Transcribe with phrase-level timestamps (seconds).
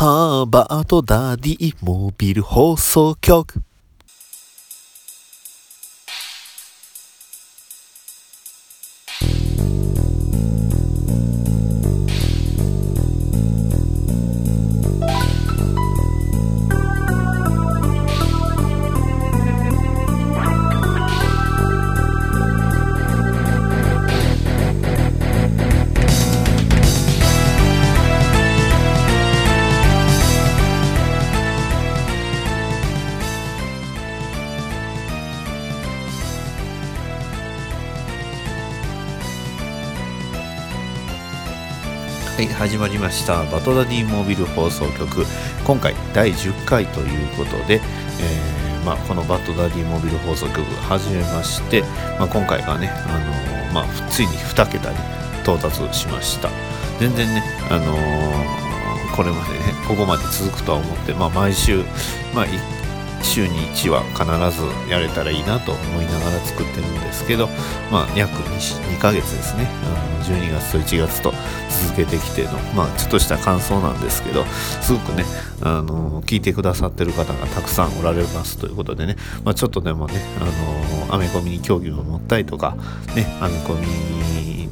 [0.00, 3.67] ハーバートダディモビル放送局。
[42.68, 45.24] 始まりましたバトダディモービル放送局。
[45.64, 47.80] 今回第10回ということで、
[48.20, 51.80] えーまあ、このバトダディモービル放送局始めまして、
[52.18, 54.98] まあ、今回がね、あのーまあ、ついに2桁に
[55.40, 56.50] 到達しました。
[57.00, 59.58] 全然ね、あのーこれまでね
[59.88, 61.78] ここまで続くとは思って、まあ、毎週、
[62.34, 62.46] まあ、
[63.22, 64.24] 週に1話必
[64.60, 67.48] ずやれたらいいなと思いながら作ってるんですけど、
[67.90, 69.66] まあ、約 2, 2ヶ月ですね。
[69.84, 71.32] あの12月と1月と
[71.84, 75.24] 続けてきての、まあ、ちょっとした感想なんですけどすごくね
[75.62, 82.76] あの聞いてくださってる方がたくさんおられますということでね、まあ、ちょっとでもねあのアメコミに興味を持ったりとか
[83.16, 83.86] ねアメコミ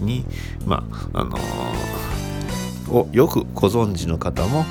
[0.04, 0.24] に
[0.66, 1.38] まああの
[2.90, 4.64] をよくご存知の方も、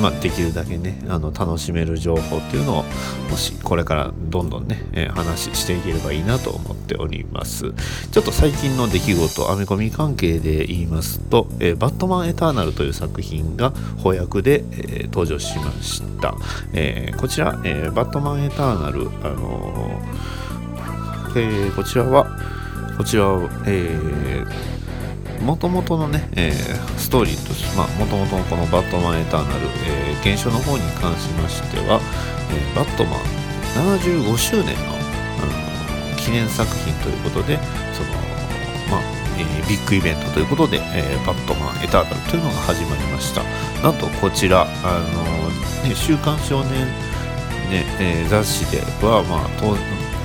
[0.00, 2.84] まあ、できるだけねあの楽しめる情報っていうのを
[3.30, 7.72] もしこれからどんどんね、えー話していければいいなと思っております。
[8.10, 16.34] ちょっと最近の出来事アメコミ関係で言いますと「えーバットマンエターナル」という作品が翻訳で、えー登場しました、
[16.72, 20.00] えこちら、えバットマンエターナル」あの
[21.36, 22.26] えこちらは
[22.96, 24.76] こちらは、えー
[25.42, 32.00] もともとのね、えーストーリーとして、まあ、もともとのこのバットマンエターナル、えー現象の方に関しましては、
[32.74, 33.20] バットマン
[33.98, 37.58] 75周年の、あの記念作品ということで、
[37.92, 38.10] その、
[38.90, 39.00] まあ、
[39.38, 43.42] えービッグイベントということで、えーバットマンエターナルというのが始まりました。
[43.82, 45.00] なんとこちら、あ
[45.84, 46.86] のね、週刊少年、
[47.70, 49.48] ねえー雑誌では、まあ、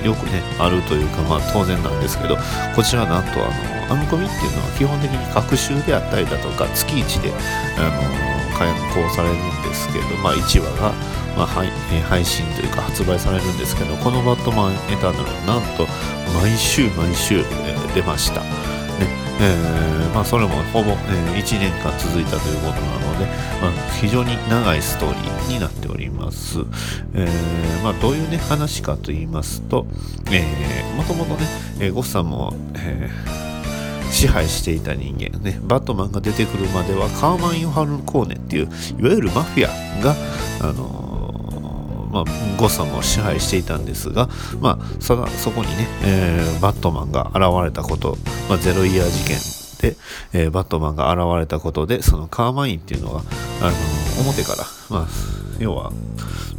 [0.04, 2.36] よくね、あるというか、まあ当然なんですけど、
[2.74, 3.48] こちらなんとあ
[3.88, 7.32] の、アメコミっていうのは基本的に各週であったりだとか、月1で、
[7.78, 10.92] あの、開講されるんですけど、まあ1話が、
[11.36, 11.68] まあ配
[12.08, 15.86] 配信というか発売されるんですけど、このバットマンエターナルなんと
[16.40, 17.44] 毎週毎週、
[17.94, 18.42] 出ました。
[19.44, 20.94] えーまあ、それもほぼ、え
[21.40, 23.26] 1年間続いたということなので、
[23.60, 26.60] まあ、非常に長いストーリーになっております。
[27.14, 29.86] えーまあ、どういう、ね、話かと言いますと、
[30.30, 31.46] えー、もともとね、
[31.80, 33.10] えゴッサムを、え
[34.12, 38.68] 支配していた人間ね、バットマンが出てくるまではカーマン・ヨハルコーネっていう
[39.00, 40.14] いわゆるマフィアが、
[40.60, 41.11] あの
[42.12, 42.24] まあ、
[42.58, 44.28] ゴッサムを支配していたんですが、
[44.60, 48.16] まあ、そそこにね、えーバットマンが現れたこと、
[48.48, 49.96] まあ、ゼロイヤー事件で、
[50.32, 53.22] えーバットマンが現れたことでそのカーマインっていうのが、
[53.62, 55.08] あの表から、まあ、
[55.58, 55.90] 要は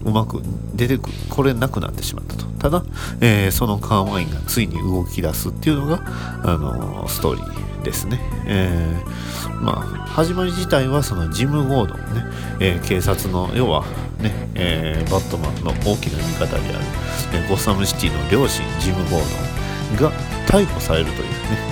[0.03, 0.41] うまく
[0.75, 2.45] 出てくこれなくなってしまったと。
[2.63, 2.83] ただ、
[3.21, 6.01] えーそのカーマインがついに動き出すっていうのが、
[6.43, 7.72] あのーストーリー。
[7.83, 12.23] ですね、えーまあ始まり自体はそのジム・ゴードンね、
[12.59, 13.83] えー警察の要は
[14.19, 16.85] ね、えーバットマンの大きな味方である、
[17.33, 20.11] えーゴッサムシティの両親ジム・ゴードンが
[20.47, 21.27] 逮捕されるというね、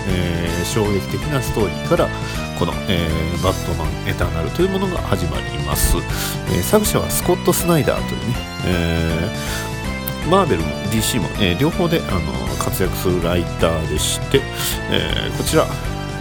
[0.09, 2.07] えー衝撃的なストーリーから
[2.59, 8.35] この、えーバットマンエターナルというものが始まります、えー作者はスコット・スナイダーというね、
[8.65, 14.39] えーマーベルも DC も、えー両方であの活躍するライターでして、
[14.91, 15.65] えーこちら、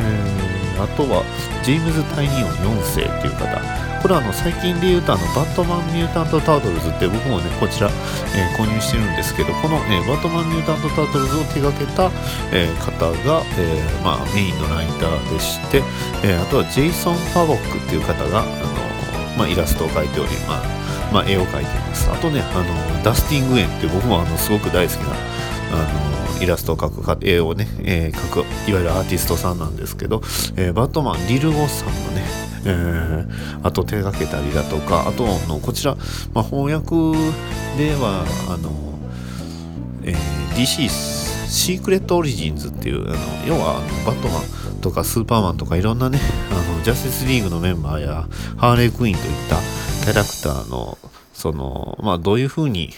[0.01, 1.23] えあとは
[1.63, 2.51] ジェームズ・タイニオン
[2.81, 3.91] 4世っていう方。
[4.01, 7.91] これはあの最近で言うとあのバットマン・ミュータント・タートルズって僕もねこちら、
[8.33, 12.09] えー購入してるんですけどこの、えーバットマン・ミュータント・タートルズを手掛けた、
[12.51, 15.85] えー方が、えーまあ、メインのライターでして、
[16.25, 18.49] えーあとはジェイソン・パボックっていう方があの、
[19.37, 20.81] まあ、イラストを描いており、まあ
[21.13, 22.09] まあ、絵を描いています。
[22.11, 25.13] あとねあのダスティング・エンって僕もあのすごく大好きな
[25.77, 30.23] あのイラストを描くか絵をね、えー描くいわゆるアーティストさんなんですけど、
[30.57, 32.23] えーバットマンリル・ゴッサムのね、
[32.65, 35.97] えーあと手がけたりだとかあとのこちら、
[36.33, 36.91] まあ、翻訳
[37.77, 38.71] ではあの、
[40.05, 43.17] えー DC シークレット・オリジンズっていうあの
[43.47, 44.41] 要はあのバットマ
[44.73, 46.19] ンとかスーパーマンとかいろんなね
[46.51, 49.57] あのジャスティスリーグのメンバーやハーレークイーンといった
[50.05, 50.97] キャラクターの
[51.33, 52.91] そのまあどういうふうに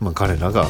[0.00, 0.66] まあ、彼らが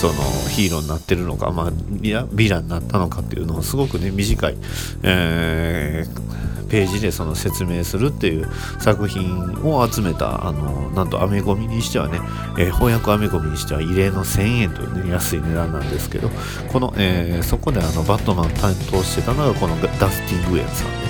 [0.00, 0.12] その
[0.50, 4.56] ヒーローになってるのか、まあ、ヴィランになったのかっていうのをすごくね短い、
[5.02, 6.38] えー
[6.68, 8.48] ページでその説明するっていう
[8.78, 12.20] 作品を集めたあのなんとアメコミにしてはね、
[12.58, 16.28] えー、翻訳アメコミにしては異例の1000円という、ね、安い値段なんですけど
[16.70, 21.06] この、えー、そこであのバットマン担当してたのがこのダスティン・グエンさんで、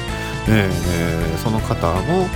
[0.50, 2.26] えー、その方も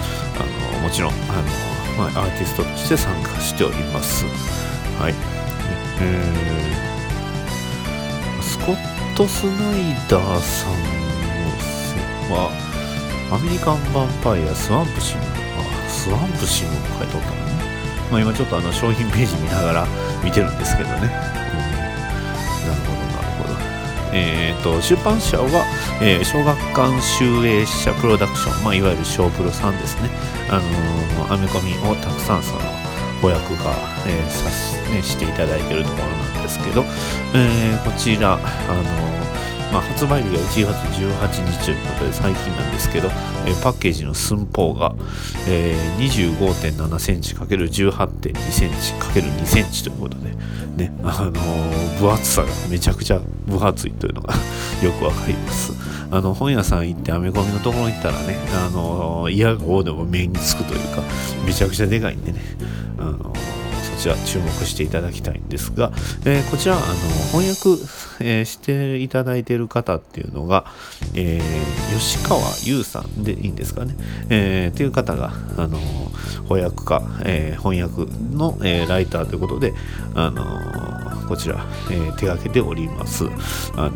[0.72, 4.71] あのもちろんあの、まあ、アーティストとして参加しております。
[4.98, 5.14] はい。
[6.00, 8.76] えー、スコッ
[9.16, 11.02] ト・スナイダーさん
[12.28, 12.50] のは、
[13.30, 17.52] アメリカン・ヴァンパイア、スワンプシム、あ、スワンプシムも書いておったのね。
[18.10, 19.86] まあ今ちょっとあの商品ページ見ながら
[20.22, 20.96] 見てるんですけどね。
[20.96, 21.20] うん、なる
[22.84, 23.56] ほど、なるほど。
[24.12, 25.64] えっ、ー、と、出版社は、
[26.00, 30.10] えー、小学館集英社プロダクション、まあ、いわゆる小プロさんですね。
[30.50, 32.60] あのー、アメコミをたくさんその、
[33.22, 33.70] 翻訳が、
[34.04, 36.82] えー、さす、ね、していただいているところなんですけど、
[37.34, 38.42] えー、こちら、あの
[39.72, 43.08] まあ、発売日が1月18日ということで最近なんですけど、
[43.46, 44.94] えー、パッケージの寸法が、
[45.48, 50.30] えー、25.7センチ ×18.2 センチ ×2 センチということで、
[50.76, 54.34] ね、あのー、分厚さがめちゃくちゃ分厚いというのが
[54.82, 55.72] よくわかります。
[56.10, 61.02] あの本屋さん行ってアメコミのところに行ったらね、あの嫌がおでも目につくというか、
[61.46, 62.38] めちゃくちゃでかいんでね、
[64.02, 65.92] ちら注目していただきたいんですが、
[66.26, 66.84] えー、こちらあの
[67.30, 67.80] 翻訳、
[68.20, 70.64] えー、していただいている方っていうのが、
[71.14, 73.94] えー、吉川優さんでいいんですかね、
[74.28, 75.78] えー、っていう方があの
[76.48, 79.72] 翻訳家、え翻訳の、えライターということで
[80.14, 83.26] あのこちら、え手がけております
[83.76, 83.92] あの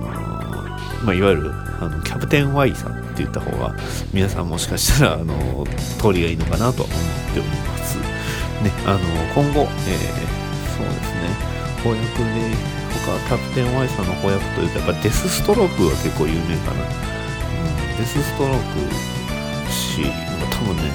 [1.05, 3.75] まあ、いわゆるあのキャプテン Y さんって言った方が
[4.13, 5.67] 皆さんもしかしたらあの
[5.99, 8.16] 通りがいいのかなと思っております。
[8.63, 9.01] ね、あの
[9.35, 12.57] 今後、えー、そうですね、翻訳で、
[13.05, 16.83] 他、キャプテン Y さんの翻訳というと、やっぱデスストロークが結構有名かな。
[16.83, 20.03] うん、デスストロークし、
[20.51, 20.91] 多分ね、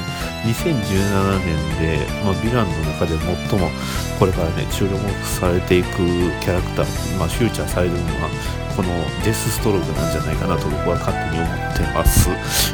[0.46, 3.70] 2017年で、まあ、ヴィランの中で最も
[4.18, 5.98] これからね、注目されていく
[6.42, 8.30] キャラクター、まあ、フューチャーされるのは、
[8.76, 8.90] この
[9.24, 12.30] デスストロークなんじゃないかなと僕は勝手に思ってます。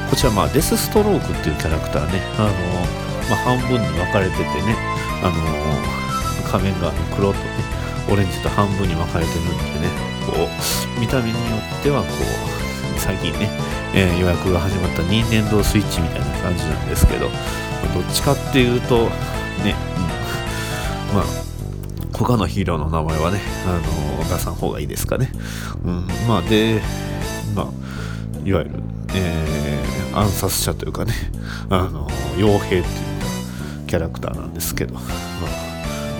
[0.09, 4.76] こちら、まあ、デスストロークっていうキャラクターね、あのまあ、半分に分かれててね、
[5.23, 7.45] あの、仮面が黒とね、
[8.09, 9.89] オレンジと半分に分かれてるんでね、
[10.25, 10.47] こ
[10.97, 12.07] う、見た目によってはこ
[12.95, 13.49] う、最近ね、
[13.93, 19.05] えー、予約が始まった任天堂スイッチみたいな感じなんですけど、どっちかっていうと、
[19.63, 19.75] ね、
[21.09, 21.25] うん、まあ、
[22.17, 23.73] 他のヒーローの名前はね、あ
[24.17, 25.31] のー、出さん方がいいですかね。
[25.83, 26.81] うん、まあ、で、
[27.55, 27.65] まあ、
[28.47, 28.71] いわゆる、
[29.13, 31.13] えー、暗殺者というかね、
[31.69, 33.06] あの傭兵っていう
[33.87, 35.03] キャラクターなんですけど、まあ、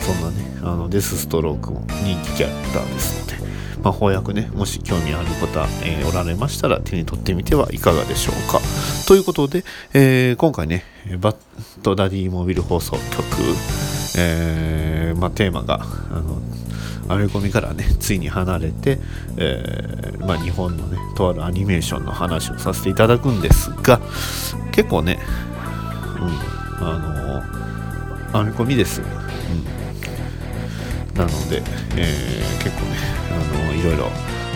[0.02, 3.48] そんなね、あのデスストロークも人気キャラクターですので、
[3.84, 8.60] まあ、翻訳ね、もし興味ある方、えー、おられましたら手に取ってみてはいかがでしょうか。
[9.08, 10.84] ということで、えー、今回ね、
[11.20, 11.36] バッ
[11.84, 13.02] ドダディモビル放送局、
[14.18, 15.82] えー、まあ、テーマが、
[16.12, 16.42] あの、
[17.10, 19.00] アメコミからね、ついに離れて、
[19.38, 24.02] えー、まあ、日本のね、とあるアニメーションの話をさせていただくんですが、
[24.72, 25.20] 結構ね、
[26.20, 27.42] うん、あの
[28.44, 29.08] 編み込みです、うん、
[31.16, 31.64] なので、
[31.96, 32.98] えー、結構ね
[33.32, 34.06] あのいろいろ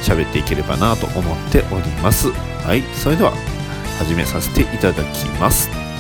[0.02, 2.32] 喋っていければなと思っております。
[2.32, 2.82] はい。
[2.96, 3.32] それでは
[4.00, 5.91] 始めさせていただきます。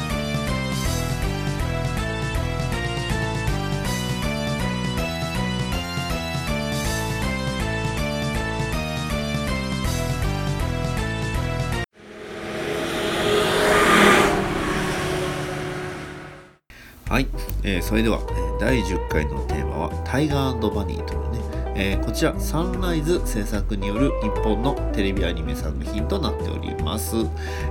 [17.81, 21.39] それでは、え第10回のテーマはタイガーバニーというね、
[21.75, 27.15] えー、こちらサンライズ制作による日本のテレビアニメ作品となっております、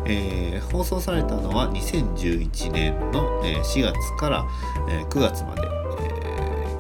[0.07, 4.45] えー、放送されたのは2011年の、え4月から、
[4.89, 5.81] え9月まで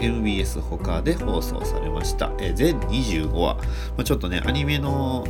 [0.00, 3.62] MBS 他で放送されました、え全25話、ま
[3.98, 5.26] あ、ちょっとねアニメの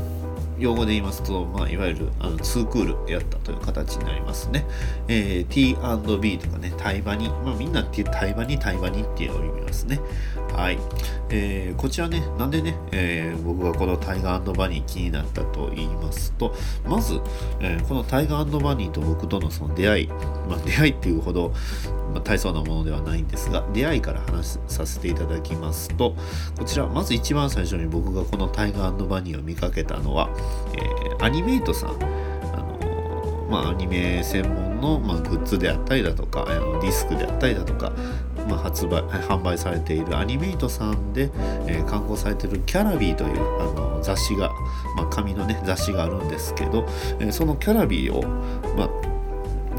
[0.61, 4.67] 用語で言いますと、まあ、いわゆるあの2クールやったという形になりますね。
[5.09, 10.01] えー、T&B とかね、対話に、まあ、みんなって対話に対話にって呼びますね。
[10.61, 10.79] はい。
[11.31, 16.55] えー、こちらね、なんでね、えー、僕がこのタイガーバニー気になったと言いますと、
[16.87, 17.19] まず、
[17.61, 21.55] えー、このタイガーバニーと僕とのその出会い、まあ、出会いっていうほど、
[22.13, 26.15] まあ、大層なものではないんですが、出会いから話させていただきますと、
[26.59, 30.29] こちら、まず一番最初に僕がこのタイガーバニーを見かけたのは、
[30.75, 32.21] えー、アニメイトさん、
[33.51, 37.93] まあ、アニメ専門の、まあ、グッズであったりだとか、あのディスクであったりだとか、
[38.51, 41.31] まあ、発売販売されているアニメイトさんで、
[41.67, 44.51] えー、刊行されているキャラビーというあの雑誌が、
[44.97, 46.87] まあ、紙のね雑誌があるんですけど、
[47.21, 48.23] えー、そのキャラビーを、
[48.77, 49.11] まあ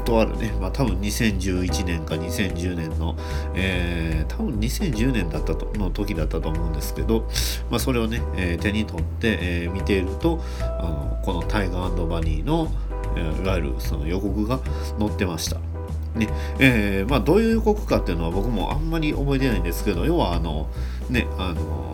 [0.02, 3.16] とあるね、まあ、多分2011年か2010年の、
[3.54, 7.28] えー、多分2010年だったとの時だったと思うんですけど、
[7.70, 12.70] まあ、それをね、えー、手に取って、えー、見ているとあのこのタイガーバニーの、
[13.16, 14.58] え、いわゆるその予告が
[14.98, 15.71] 載ってました。
[16.14, 16.28] ね
[16.58, 20.68] えーまあ、どういう予告かっていうのは僕もあんまり覚えてないんですけど要はあの
[21.08, 21.92] ねあの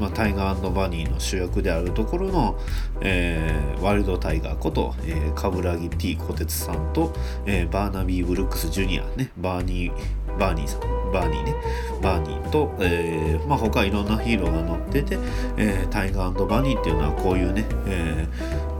[0.00, 2.58] まあ、タイガーバニーの主役であるところの、
[3.02, 7.12] えー、ワイルドタイガーこと、えー、カブラギ T 小鉄さんと、
[7.44, 10.80] えー、バーナビー・ブルックス・ジュニアねバーニーバーニーさん
[11.12, 11.54] バーニーね
[12.00, 15.18] バーニーと、えーまあ、他いろんなヒーローが乗ってて、
[15.58, 18.26] えー、タイガーバニーっていうのはこういうね、え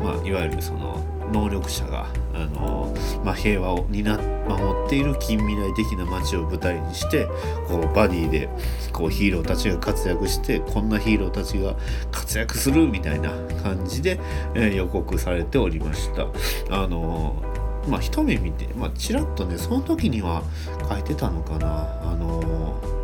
[0.00, 7.26] ーまあ、いわゆるその能力者があの、まあ、平和を担って守っている近未来的な街を舞台にして
[7.68, 8.48] こうバディで
[8.92, 11.76] こうヒーローたちが活躍してこんなヒーローたちが
[12.10, 13.30] 活躍するみたいな
[13.62, 14.18] 感じで、
[14.54, 16.26] えー、予告されておりました。
[16.70, 17.36] あの
[17.88, 20.42] まあ一目見て、まあ、ちらっとねその時には
[20.88, 22.99] 書いてたのかなあの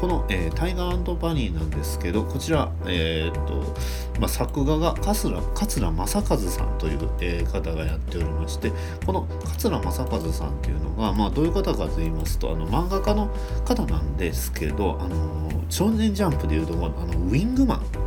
[0.00, 3.74] この、えー、タイガーバニーなんですけどこちら、えー、っと
[4.20, 8.72] まあ、作画が桂桂正和さんという、えー、方がやっておりまして
[9.04, 13.30] この桂正和さんっていうのが、まあ、どういう方かと言いますとあの漫画家の
[13.64, 18.05] 方なんですけど「あの少年ジャンプ」でいうとあのウィングマン。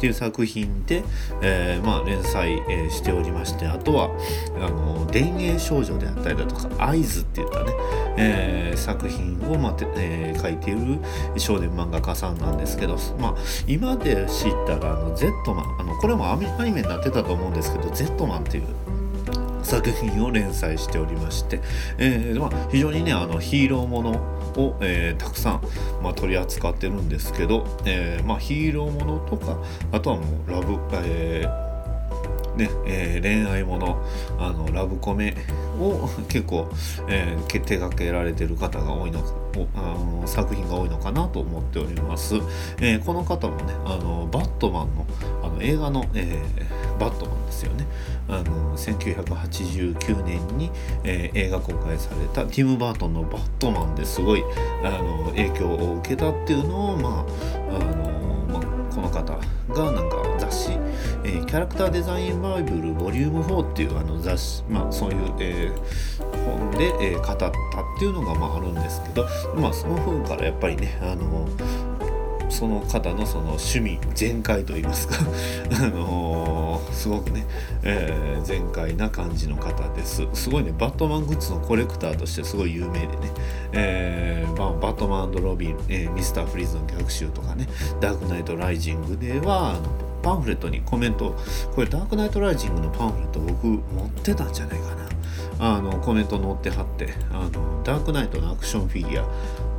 [0.00, 1.04] っていう作品で、
[1.42, 4.08] えー、まあ、連載、えー、しておりましてあとは
[4.56, 7.72] あの「田園少女」であったりだとか「合図」っていったね、
[8.16, 10.98] えー、作品を、まあえー、書いている
[11.36, 13.34] 少年漫画家さんなんですけど、まあ、
[13.66, 18.64] 今で知ったらあの Z マンあのこれもアニメになってたと思うんですけど Z マンっていう
[19.62, 21.60] 作品を連載しておりまして、
[21.98, 25.62] えーまあ、非常にねあのヒーローものを、えー、たくさん、
[26.02, 29.58] まあ、取り扱ってるんですけど、えーまあ、ヒーローものとか
[29.92, 31.70] あとはもうラブ、えー
[32.56, 34.04] ねえ、恋愛もの
[34.38, 35.36] あのラブコメ
[35.78, 36.68] を結構、
[37.08, 39.20] えー、手掛けられてる方が多いの
[39.74, 42.36] あの作品が多いのかなと思っております、
[42.80, 45.06] え、この方もねあのバットマンの
[45.42, 47.86] あの映画の、えー、バットマンですよね。
[48.28, 50.70] あの1989年に、
[51.02, 54.42] えー、映画公開されたティム・バートンのバットマンですごい
[54.84, 58.20] あの影響を受けたっていうのをまああの、
[58.52, 59.36] まあ、この方
[59.74, 60.72] がなんか雑誌、
[61.24, 67.52] えー、キャラクターデザインバイブルボリューム4っていうあの雑誌、まあ、そういう、えー、本で、えー、語ったっ
[67.98, 69.26] ていうのが、まあ、あるんですけど、
[69.56, 71.48] まあ、その本からやっぱりねあの
[72.50, 75.14] その方のその趣味全開といいますか
[75.72, 76.59] あのー、
[76.92, 77.46] すごくね、
[77.82, 80.26] えー、全開な感じの方です。
[80.34, 83.14] すごいねバットマングッズのコレクターとしてすごい有名でね、
[83.72, 87.68] えーまあ、バットマンロビン、えー、ミスターフリーズの逆襲とかね
[88.00, 89.80] ダークナイトライジングではあの
[90.22, 91.36] パンフレットにコメント
[91.74, 95.00] これダークナイトライジングのパンフレット僕持ってたんじゃないかな。
[95.62, 99.26] あのコメント載ってはってあのダークナイトのアクションフィギュア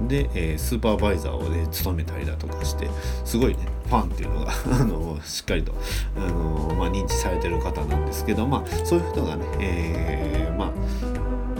[0.07, 2.89] で、えー、スーパーバイザーをね務めたりだとかして
[3.25, 5.73] すごいねファンっていうのが あのしっかりと
[6.15, 10.71] あの、まあ、認知されてる方なんですけどまあそういう人がね、えー、まあ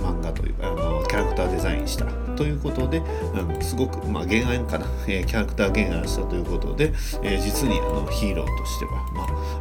[0.02, 2.06] 漫画というあのキャラクターデザインした
[2.36, 3.04] ということで、
[3.36, 8.92] あのすごく、まあ、原案かな、えー、キャラクター原案したということで、えー、実にあのヒーローとしては、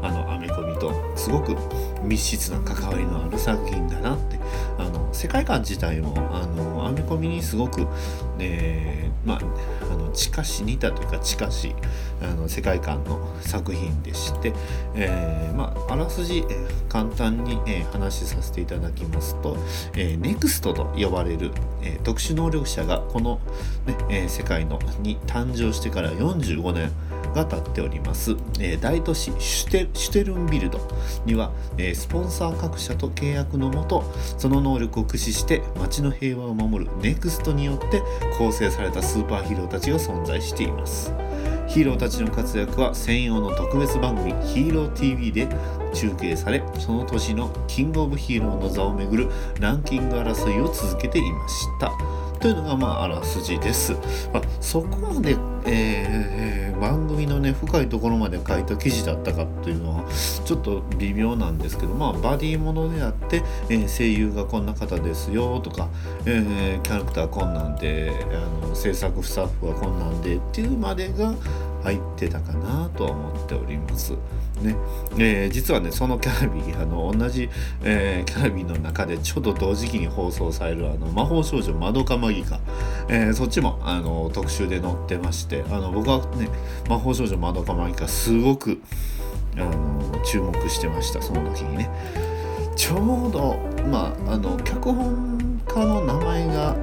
[0.00, 1.54] まあ、あのアメコミとすごく
[2.02, 4.38] 密接な関わりのある作品だなって
[4.78, 7.86] あの世界観自体もあのアメコミにすごく、
[8.38, 9.40] ね、まあ、
[9.82, 11.74] あの近し似たというか近し
[12.22, 14.52] あの世界観の作品でして、
[14.94, 19.56] えー、まあ、らすじ、え、簡単に、え、話しさせていただきますと、
[19.94, 21.50] えー、NEXT と呼ばれる、
[21.82, 23.40] え特殊能力者がこの、
[23.86, 26.92] ねえ世界のに誕生してから45年
[27.34, 30.80] が立っております、えー、大都市シュテシュテルンビルド
[31.24, 34.02] には、えー、スポンサー各社と契約のもと
[34.38, 38.02] その能力を駆使して街の平和を守る NEXT によって
[38.38, 41.12] 構成されたスーパーヒーローたちが存在しています。
[41.70, 45.46] ヒーローたちの活躍は専用の特別番組「ヒーロー TV」で
[45.94, 49.28] 中継されその年のキングオブヒーローの座をめぐる
[49.60, 52.19] ランキング争いを続けていました。
[52.40, 53.92] というのがまああらすじです、
[54.32, 60.04] まあ、そこまで、えー、番組のね深いところまで書いた記事だったかというのは
[60.46, 65.88] ちょっと微妙なんですけどまあバディものであって、えー、声優がこんな方ですよとか、
[66.24, 71.34] えー、キャラクターこんなんであの制作スタッフはこんなんでっていうまでが
[71.82, 74.14] 入ってたかなとは思っております。
[74.60, 74.76] ね。
[75.18, 77.48] えー、実はねそのキャラビーあの同じ、
[77.82, 82.60] えー、キャラビーの中でちょっと同時期に放送されるあの魔法少女まどかマギカ、
[83.08, 86.48] えー、そっちもあの特集で載ってましてあの僕はね
[86.88, 88.80] 魔法少女まどかマギカすごく
[89.56, 91.90] あの注目してましたその時にね。
[92.80, 93.56] ちょうど
[93.90, 96.74] まああの脚本家の名前が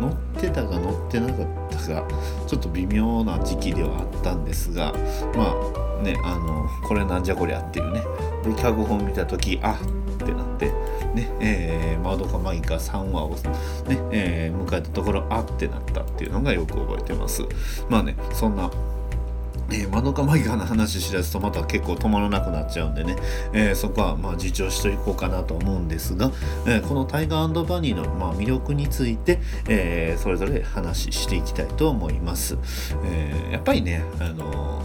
[0.00, 2.08] 載ってたか載ってなかったか
[2.46, 4.94] ちょっと微妙な時期ではあったんですが
[5.36, 8.02] まあねあのこれなんじゃこりゃっていうね。
[8.44, 10.72] で脚本見た時あってなって。
[11.14, 13.36] ねえー、マドカマギカ3話をね、
[14.10, 17.42] えー、迎えたところあってなったっていうのがよく覚えてます。
[17.88, 18.68] まあねそんな
[19.70, 23.16] えー、マドカマギカの話しだすとまた結構止まらなくなっちゃうんでね、
[23.52, 26.30] えー、そこはまあ自重していこうかなと思うんですが、
[26.66, 32.58] えー、このタイガーバニーのまあ魅力について、えー、それぞれ話していきたいと思います。
[33.04, 34.82] えー、やっぱりね、あの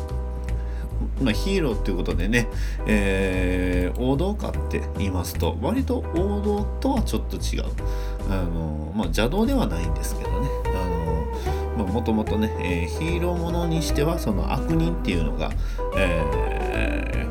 [1.21, 2.47] まあ、ヒーローっていうことでね、
[2.85, 7.65] えー、王道かって言いますと割と王道とはちょっと違う。
[8.29, 10.47] あの、まあ、邪道ではないんですけどね。
[11.85, 15.51] もともとね、えー、ヒーローものにしてはその悪人っていうのが、
[15.97, 16.58] えー、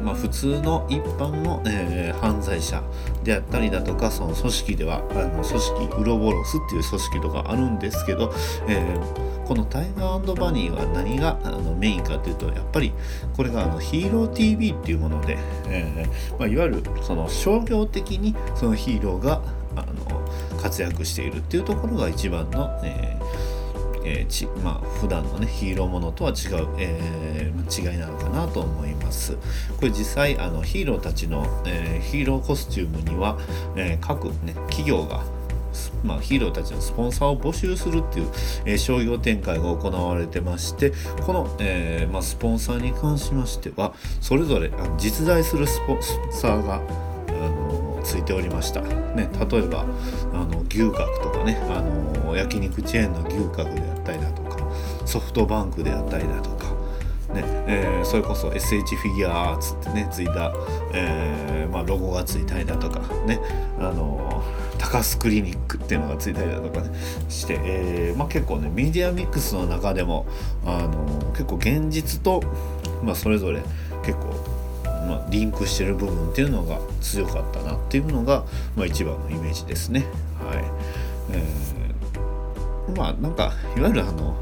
[0.09, 2.83] まあ、普通の一般の、えー、犯罪者
[3.25, 8.33] であったりだとかその組織ではあの組織ウロボロスっていう組織とかあるんですけど、
[8.67, 8.99] え
[9.47, 12.93] このタイガーバニーは何があのメインかというとやっぱり
[13.37, 15.37] これがあのヒーロー TV っていうもので、
[15.67, 16.07] え
[16.39, 19.43] まあ、いわゆるその商業的にそのヒーローが
[19.77, 23.58] あの活躍しているっていうところが一番の、えー
[24.09, 29.37] えー、ちまあ普段のねヒーローものとは違う、えー、違いなのかなと思います。
[29.77, 33.39] これ実際あのヒーローたちの、えー、ヒーローコスチュームには、
[33.77, 35.23] え各ね企業が
[36.05, 38.29] まあ、ヒーローたちのスポンサーを募集するっていう、
[38.65, 40.93] えー、商業展開が行われてまして
[41.25, 49.85] この、えーまあ、スポンサーに関しましてはそれぞれあの実在するスポンサーがあのついておりました、ね、例えば
[50.33, 54.59] あの牛角とかねあの焼肉チェーンの牛角であったりだとか
[55.07, 56.69] ソフトバンクであったりだとか
[57.35, 60.51] ねえー、それこそ SH フィギュアーツってねついた、
[60.95, 63.39] えーまあ、ロゴがついたりだとかね
[63.79, 64.43] あの
[64.79, 66.91] 高須クリニックっていうのがついたりだとかね
[67.29, 70.27] して、えーまあ、結構ねメディアミックスの中でも
[70.65, 72.43] あの結構現実と、
[73.05, 73.61] まあ、それぞれ
[74.03, 74.59] 結構
[75.07, 78.45] まあ、リンクしてる部分っていうのが強かったなっていうのが、
[78.77, 80.05] まあ、一番のイメージですね。
[80.39, 80.65] はい
[81.31, 81.88] えー、
[82.97, 84.37] まあなんかいわゆるあの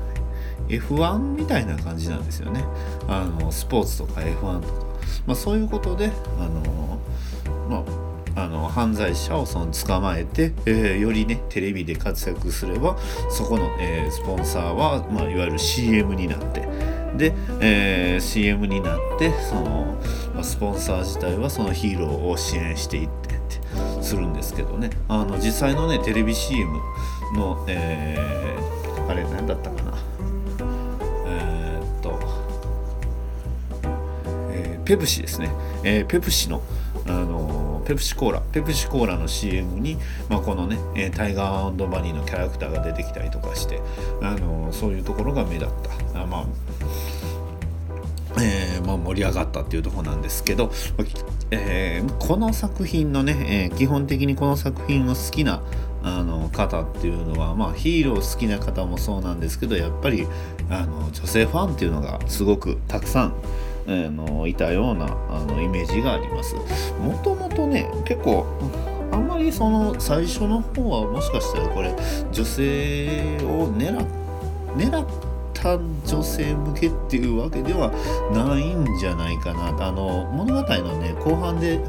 [0.69, 2.65] F1 みたいな感じなんですよね。
[3.09, 4.75] あのスポーツとか F1 とか、
[5.27, 6.99] まあ、そういうことであの
[7.69, 8.07] まあ
[8.37, 12.99] あの犯罪者をその捕まえて、えー、よりねテレビで活躍すれば
[13.31, 16.67] そこの、えー、スポンサーは、まあ、いわゆる CM になって。
[17.17, 19.99] で、えー、CM になってその、
[20.35, 24.91] まあ、スポンサー自体はそのヒーローを支援していってってするんですけどね。
[25.09, 26.79] あの実際のねテレビ CM
[27.35, 29.95] の、えー、あれ何だったかな。
[31.27, 32.19] えー、っと、
[34.51, 35.51] えー、ペプシですね、
[35.83, 36.63] えー、ペプシの
[37.07, 39.97] あのペプシコーラペプシコーラの CM に、
[40.29, 43.81] まあ、このねタイガーバニーのキャラクターが出てきたりとかして
[44.23, 45.69] あのそういうところが目立っ
[46.13, 46.23] た。
[46.23, 46.47] あまあ
[48.39, 50.71] えーまあ、盛り上がったっていうところなんですけど、
[51.51, 55.63] えー、この作品のね、えー、基本的にこの作品を好きな
[56.07, 60.29] あの方っていうのは、まあ、ヒーロー好きな方もそうなんですけどやっぱり
[60.71, 63.35] あの女性ファンっていうのがすごくたくさん、
[63.89, 66.55] え、のいたようなあのイメージがあります。
[67.01, 68.47] もともとね結構
[69.11, 71.93] あんまりその最初の方はもしかしたらこれ
[72.31, 74.07] 女性を狙
[74.77, 75.07] 狙っ
[75.55, 77.91] た女性向けっていうわけでは
[78.33, 81.81] ないんじゃないかなあの物語のね後半で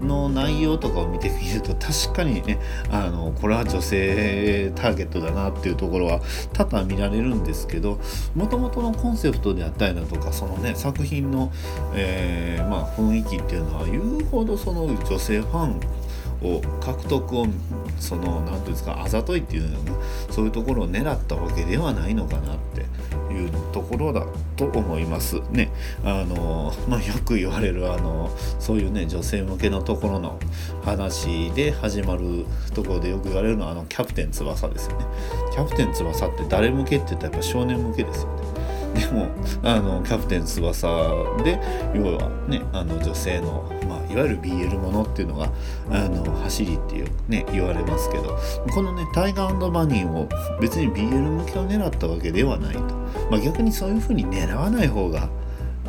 [0.00, 2.58] の内容とかを見てみると確かにね
[2.90, 6.20] あのこれは女性ターゲットだなっていうところは
[6.52, 8.00] 多々見られるんですけど
[8.34, 11.52] もともとのコンセプトであったりだとかそのね作品の、
[11.94, 15.80] えー、まあ、雰囲気っていうのは言うほどその女性ファン
[16.42, 17.46] を獲得を
[17.98, 19.92] その何ていうんですかあざといっていうのね
[20.30, 22.75] そういうところを狙ったわけではないのかなって
[23.36, 25.70] いうところだと思いますね。
[26.04, 30.38] あのまあ、よく言われるあのそういうね女性向けのところの
[30.84, 35.04] 話で始まるところでよく言われるのはあのキャプテン翼ですよね。
[35.52, 38.46] キャプテン翼って誰向けって言ったらやっぱ少年向けですよね。
[38.96, 39.28] でも
[39.62, 40.88] あのキャプテン翼
[41.44, 41.60] で
[41.94, 45.52] 要はねあの女性の、まあ、いわゆる BL ものっていうのが
[45.90, 48.38] あの走りっていう、ね、言われますけど
[48.72, 50.26] このねタイガーバニーを
[50.58, 52.80] 別に BL 向けを狙ったわけではないと、
[53.30, 55.28] まあ、逆にそういうふうに狙わない方が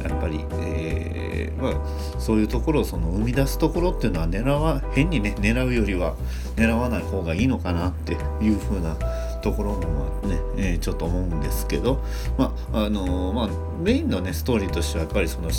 [0.03, 6.15] やっぱり、えーまあ、そういうところをその生み出すところっていうのは狙わ変にね狙うよりは
[6.55, 8.13] 狙わない方がいいのかなって
[8.43, 8.95] いうふうな
[9.41, 12.03] ところもね、えー、ちょっと思うんですけど、
[12.37, 13.49] まああのー、まあ、
[13.81, 15.49] メインのねストーリーとしてはやっぱりその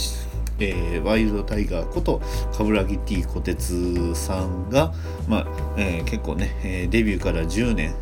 [0.60, 2.20] えー、ワイルドタイガーこと
[2.52, 4.92] 冠城 T 小鉄さんが、
[5.26, 7.94] まあえー、結構ね、え、デビューから10年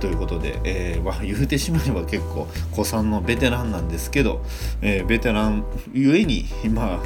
[0.00, 4.44] ということで、えーまあ、言うてしまえば結構古参のベテランなんですけど、
[4.80, 7.00] えー、ベテランゆえに、まあ、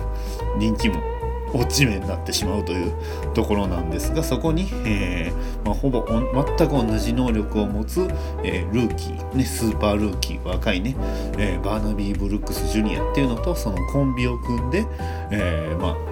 [0.58, 1.11] 人気も
[1.54, 2.92] 落ち目になってしまうという
[3.34, 8.08] ところなんですがそこに、えーまあ、ほぼ全く同じ能力を持つ、
[8.42, 10.96] えー、ルーキー、ね、スーパールーキー若いね、
[11.38, 14.86] えー、バーナビー・ブルックス・ジュニアっていうのとそのコンビを組んで、
[15.30, 16.11] え、まあ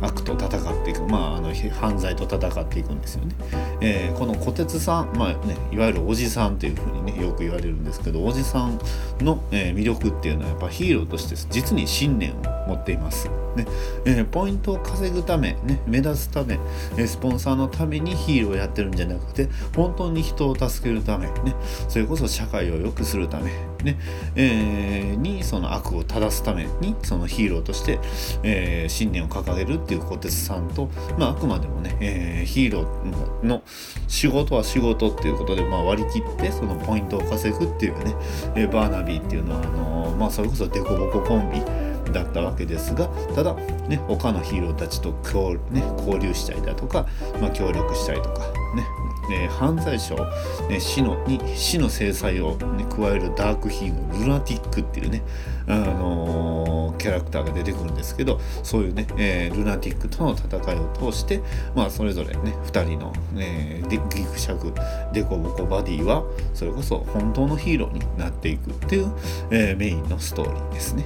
[0.00, 3.34] 悪と戦っていく、まあ、あの犯罪と戦っていくんですよね。
[3.80, 8.78] えー、この小鉄さん、まあね、いわゆるおじさんというふうにねよく言われるんですけどおじさん
[9.20, 13.28] の、えー、魅力っていうのはやっぱヒーローとして実に信念を持っています。
[13.56, 13.66] ね
[14.04, 16.58] えー、ポイントを稼ぐため、ね、目立つため、
[16.96, 21.54] えスポンサーのためにヒーローをやってるんじゃなくて本当に人を助けるため、ね、
[21.88, 23.50] それこそ社会を良くするため、
[23.84, 23.98] ね
[24.34, 27.98] えー、にその悪を正すためにそのヒーローとして、
[28.42, 30.88] えー、信念を掲げるっていう小鉄さんと、
[31.18, 33.62] まあ、あくまでもね、えー、ヒーローの
[34.08, 38.14] 仕事は仕事っていうことで、まあ、割り切ってそのポイントを稼ぐっていうね、
[38.54, 43.54] えー、バーナビーっていうのはあのー、まあ、それこそデコボココンビだったわけですがただ、
[43.88, 47.06] ね、他のヒーローたちと交,、ね、交流したりだとか、
[47.40, 48.40] まあ、協力したりとか
[48.74, 48.86] ね
[49.30, 50.26] えー、犯罪者を、
[50.68, 55.22] ね、死のに死の制裁を、ね、加えるダークヒーロールナティックっていうね、
[55.66, 61.40] あのー、キャラクターが出てくるんですけどそういうね、えー、ルナティックとの戦いを通して、
[61.74, 64.72] まあ、それぞれね2人の、えー、ギクシャク
[65.12, 69.12] デコボコバディはそれこそ本当のヒーローになっていくっていう、
[69.50, 71.04] え、メインのストーリーですね。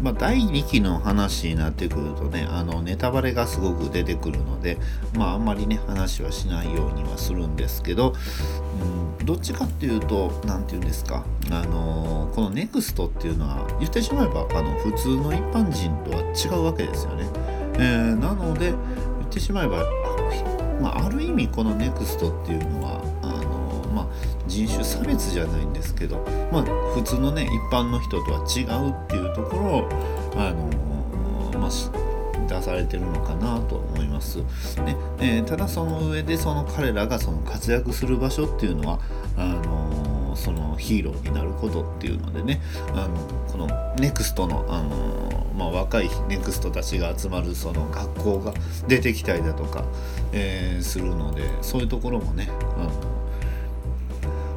[0.00, 4.78] まあ、第2期の話になってくるとねあのネタバレがすごく出てくるので、
[5.14, 8.14] まあ、あんまりね話はしないようにはするんですけど、
[9.18, 17.26] うん、どっちかっていうと何て言うんですかあのこの NEXT っていうのは言ってしまえばあの普通の一般人とは違うわけですよね。
[17.74, 18.76] えー、なので言
[19.24, 19.84] ってしまえば、
[20.80, 23.07] まあ、ある意味この NEXT っていうのは
[24.58, 26.16] 人種差別じゃないんですけど、
[26.50, 29.88] まあ、普通のね一般の人とは違うっていうところを、
[30.34, 34.38] あのー、まあ、出されてるのかなと思います。
[34.38, 38.98] ねえー、ただその上でその彼らがその活躍する場所っていうのは
[39.36, 42.60] あのー、そのヒーローになることっていうのでね
[42.94, 43.16] あの
[43.52, 48.52] この NEXT の、あのまあ、若い NEXT たちが集まるその学校が
[48.88, 49.84] 出てきたりだとか、
[50.32, 53.17] えー、するのでそういうところもねあの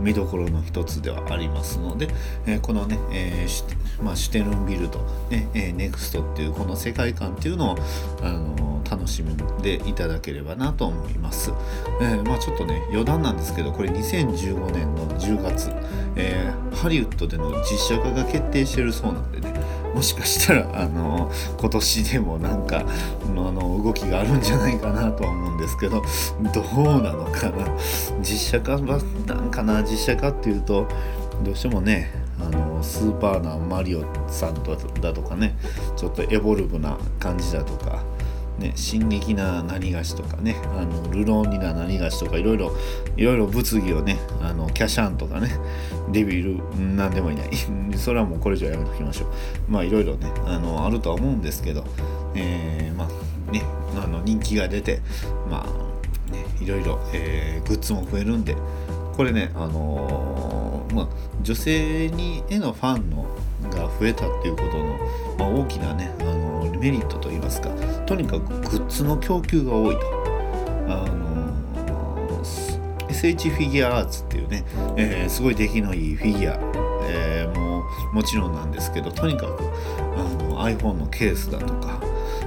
[0.01, 2.09] 見どころの一つではありますので、
[2.45, 7.77] えー、このね、えー、シュ,、まあ、シュテルンビルト、ねえー、ネクストっていうこの世界観っていうのを、
[8.21, 11.53] あの楽しんでいただければなと思います、
[12.01, 15.69] えー、まあ、ちょっとね余談なんですけどこれ2015年の10月、
[16.17, 19.53] えハリウッドでの実写化が決定してるそうなんでね
[19.93, 26.01] もしかしたらあの今年でもなんかあの動きがあるんじゃないかなとは思うんですけど
[26.53, 27.67] どうなのかな。
[28.21, 29.83] 実写化なんかな。
[29.83, 30.87] 実写化っていうと
[31.43, 34.55] どうしてもねあのスーパーなマリオさん
[35.01, 35.55] だとかね
[35.95, 38.03] ちょっとエボルブな感じだとか
[38.61, 42.71] ね、進撃な何菓子とかね、あのルローニな何菓子とかいろいろ、
[43.17, 45.49] いろいろ物議をね、あのキャシャンとかね、
[46.11, 46.57] デビル、
[46.95, 47.49] なんでもいない。
[47.97, 49.27] それはもうこれ以上やめときましょう。
[49.67, 51.83] まあいろいろね、あの、あるとは思うんですけど、
[52.35, 53.07] えー、ま
[53.49, 53.63] あね、
[54.01, 55.01] あの人気が出て、
[55.49, 58.55] まあね、いろいろ、えー、グッズも増えるんで、
[59.17, 61.07] これね、あのー、まあ、
[61.41, 63.25] 女性にへのファンの
[63.69, 64.97] が増えたっていうことの、
[65.37, 67.69] まあ、大きなね、あの、メリットといいますか
[68.11, 70.01] とにかくグッズの供給が多いと。
[70.89, 72.43] あの、
[73.07, 74.65] SH フィギュアアーツっていうね、
[74.97, 76.59] えー、すごい出来のいいフィギュア、
[77.09, 79.63] えー、ももちろんなんですけどとにかく
[80.17, 82.01] あの iPhone のケースだとか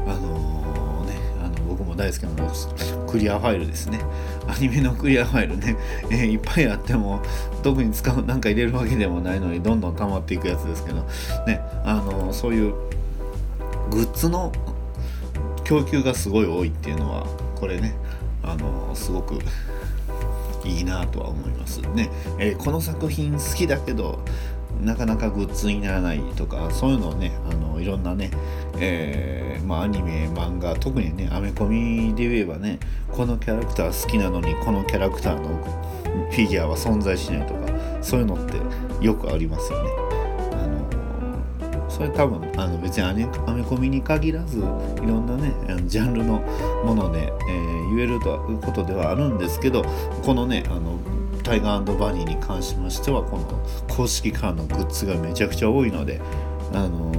[0.06, 4.00] あのねあの僕も大好きなクリアファイルですね
[4.46, 5.76] アニメのクリアファイルね、
[6.10, 7.22] えー、いっぱいあっても
[7.62, 11.00] 特に使うなんか入れるわけでもないのにどんどん溜まっていくやつですけど
[11.46, 12.74] ねあのそういう
[13.90, 14.52] グッズの
[15.64, 17.94] 供給がすごい多いっていうのはこれね
[18.42, 19.38] あのすごく
[20.64, 24.18] いいなとは思いますね、えー、この作品好きだけど
[24.80, 28.30] なかなかグッズにならないとかそういうのをねあのいろんなね、
[28.78, 32.78] えー、まあ、アニメ漫画特にねアメコミで言えばね
[33.12, 35.48] このキャラクター好きなのにこのキャラクターの
[36.30, 37.68] フィギュアは存在しないとか
[38.02, 40.03] そういうのってよくありますよね。
[41.94, 46.40] それ多分あの別にアメアメコミに限らずいろんなねあのジャンルの
[46.84, 49.84] もので、えー、言えるとことではあるんですけど
[50.24, 50.98] このねあの
[51.44, 56.20] タイガーバニーに関しましてはこの公式からのグッズがめちゃくちゃ多いので、
[56.72, 57.12] あの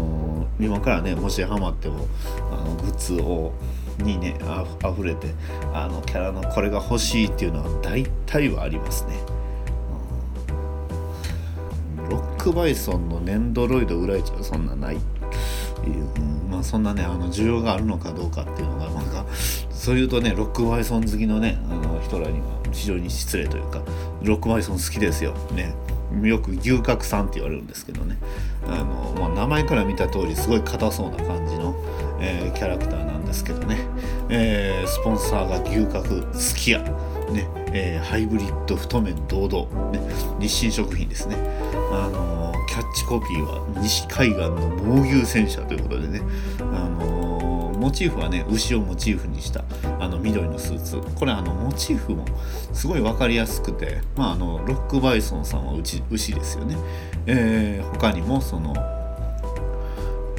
[0.59, 2.07] ー、今からねもしハマっても
[2.51, 3.53] あのグッズを
[3.99, 5.29] にねあふれて
[5.73, 9.35] あのキャラのこれが欲しいっていうのは大体はありますね。
[12.45, 14.97] クバイソンのネンドロイド裏市はそんなない。
[14.97, 19.25] うん、まあそんなねあの需要があるのかどうかっていうのがなんか
[19.71, 23.81] そういうとねロックバイソン好きのねあの人らには非常に失礼というか
[24.21, 25.34] ロックバイソン好きですよ。
[25.55, 25.73] ね。
[26.21, 28.15] よく牛角さんって言われるんですけどね。
[28.67, 31.75] あの、まあ、名前から見た通りすごい硬そうな感じの、
[32.21, 33.79] えー、キャラクターなんですけどね、
[34.29, 36.79] えー、スポンサーが牛角好きや。
[37.31, 37.65] ね。
[37.77, 39.99] えー、ハイブリッド太麺堂々、ね、
[40.39, 41.36] 日清食品ですね、
[41.95, 46.21] あの、キャッチコピーは西海岸の猛牛戦車ということでね、
[46.60, 47.15] あの、
[47.75, 49.63] モチーフはね牛をモチーフにした
[49.99, 51.01] あの緑のスーツ。
[51.15, 52.25] これあのモチーフも
[52.73, 56.77] すごい分かりやすくて、まあ、あのロックバイソンさんは牛牛ですよね、
[57.27, 58.73] えー、他にもその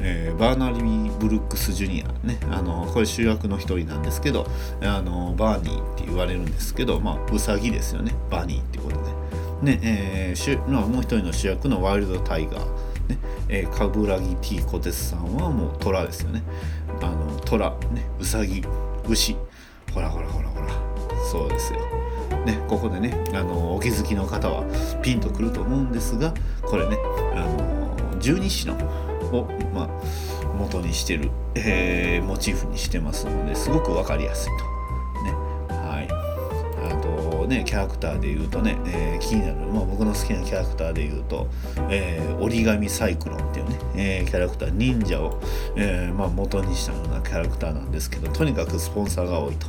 [0.09, 2.39] えー、バーナリー・ブルックス・ジュニアね。
[2.51, 4.47] あのこれ主役の一人なんですけど
[4.83, 8.15] あのバーニーって言われるんですけどまあウサギですよね。
[8.31, 9.03] バーニーってことで。
[9.03, 9.16] ね
[9.65, 12.65] えー、もう一人の主役のワイルドタイガー、
[13.09, 16.43] ねえー、カブラギ・ティ・コテスさんはもう虎ですよね。
[17.01, 18.63] あの虎、ね、ウサギ、
[19.09, 19.37] 牛、
[19.93, 20.69] ほらほらほらほら、
[21.31, 21.81] そうですよ。
[22.45, 24.65] ね、ここでね、あのお気づきの方は
[25.03, 26.99] ピンとくると思うんですが、これね、
[27.35, 28.75] あの十二支の
[29.33, 29.89] を、まあ、
[30.59, 34.76] 元にしてる、えー、モチーフにしてますのですごく分かりやすいと。
[37.47, 41.49] ねキャラクターで言うとね、えー、気になる、まあ、僕の好きなキャラクターで言うと、
[41.91, 45.41] えー、折り紙サイクロンっていうね、えー、キャラクター忍者を、
[45.77, 49.67] えーまあ、元にしたようなキャラクターなんですけどとにかくスポンサーが多いと。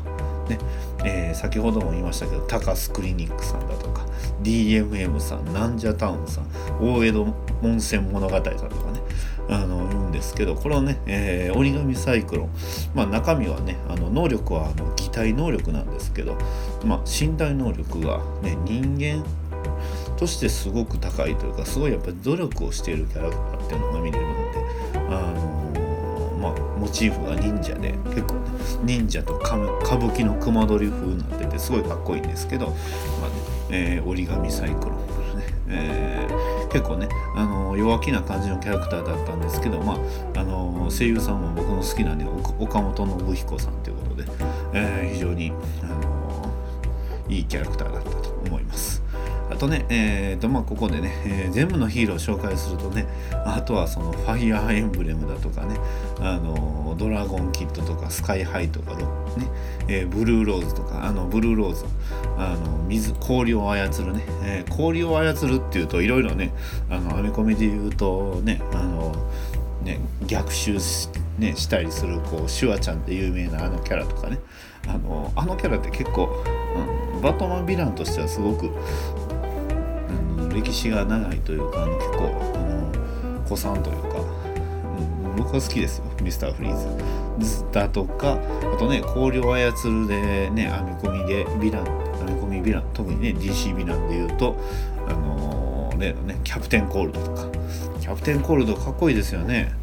[0.48, 0.58] ね
[1.04, 4.06] えー、先ほども言いましたけどタカスクリニックさんだとか
[4.44, 6.48] DMM さんナンジャタウンさん
[6.80, 7.24] 大江戸
[7.64, 9.02] 温泉物語さんとかね
[9.50, 12.50] あのですけどこれはね、えー、折り紙サイクロン、
[12.96, 16.36] まあ、中身はねあの能力はあの擬態能力なんですけど、
[16.84, 19.24] まあ、身体能力が、ね、人間
[20.18, 24.58] としてすごく高いというかすごいやっぱり努力をしているキャラクターっていうのが見れるんで
[24.96, 28.40] あのー、まあモチーフが忍者で結構ね
[28.84, 29.70] 忍者と歌舞
[30.10, 32.78] 伎の熊取風になっててすごいかっこいいんですけど、まあね
[33.70, 36.27] えー、折り紙サイクロンね、えー
[36.72, 42.28] 結構ねあの弱気な感じのキャラクターだったんですけど、まあ、あの声優さんも僕の好きなね
[42.60, 44.26] 岡本信彦さんということで、
[44.74, 45.52] えー、非常に
[45.84, 46.54] あの
[47.30, 49.07] いいキャラクターだったと思います。
[49.50, 53.08] あとね、えーとまあ、ここでね、えー、全部のヒーローを紹介するとね、
[53.46, 55.78] あとはそのファイアーエンブレムだとかね、
[56.20, 59.06] あのドラゴンキッドとかスカイハイとかね、
[59.88, 61.86] えー、ブルーローズとか、あのブルーローズ、
[62.38, 66.54] あの水、氷を操るね、えー、氷を操るっていうといろいろね、
[66.90, 69.16] あのアメコミで言うとね、あの
[69.84, 74.40] ね逆襲し,、ね、したりするこうシュワちゃんって有名なあのキャラとかね
[74.88, 76.30] あのあのキャラって結構、
[77.14, 78.72] うん、バトマンヴィランとしてはすごく
[80.62, 86.88] 歴史が長いというかあの結構あの古参というか、うん、僕は好きですよミスターフリーズ。
[87.72, 88.40] だとか
[88.74, 94.58] あとね氷を操るでね編み込みでヴィラン編み込みヴィラン特にね DC ヴィランで言うと
[95.08, 97.58] あの、例のねキャプテンコールドとか。
[98.08, 99.74] キャプテンコールドかっこいいですよね。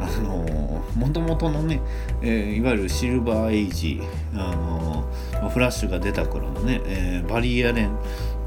[0.00, 1.82] あのもともとのね、
[2.22, 4.00] えー、いわゆるシルバーエイジ、
[4.34, 7.98] あのー、フラッシュが出た頃のね、えー、バリアレン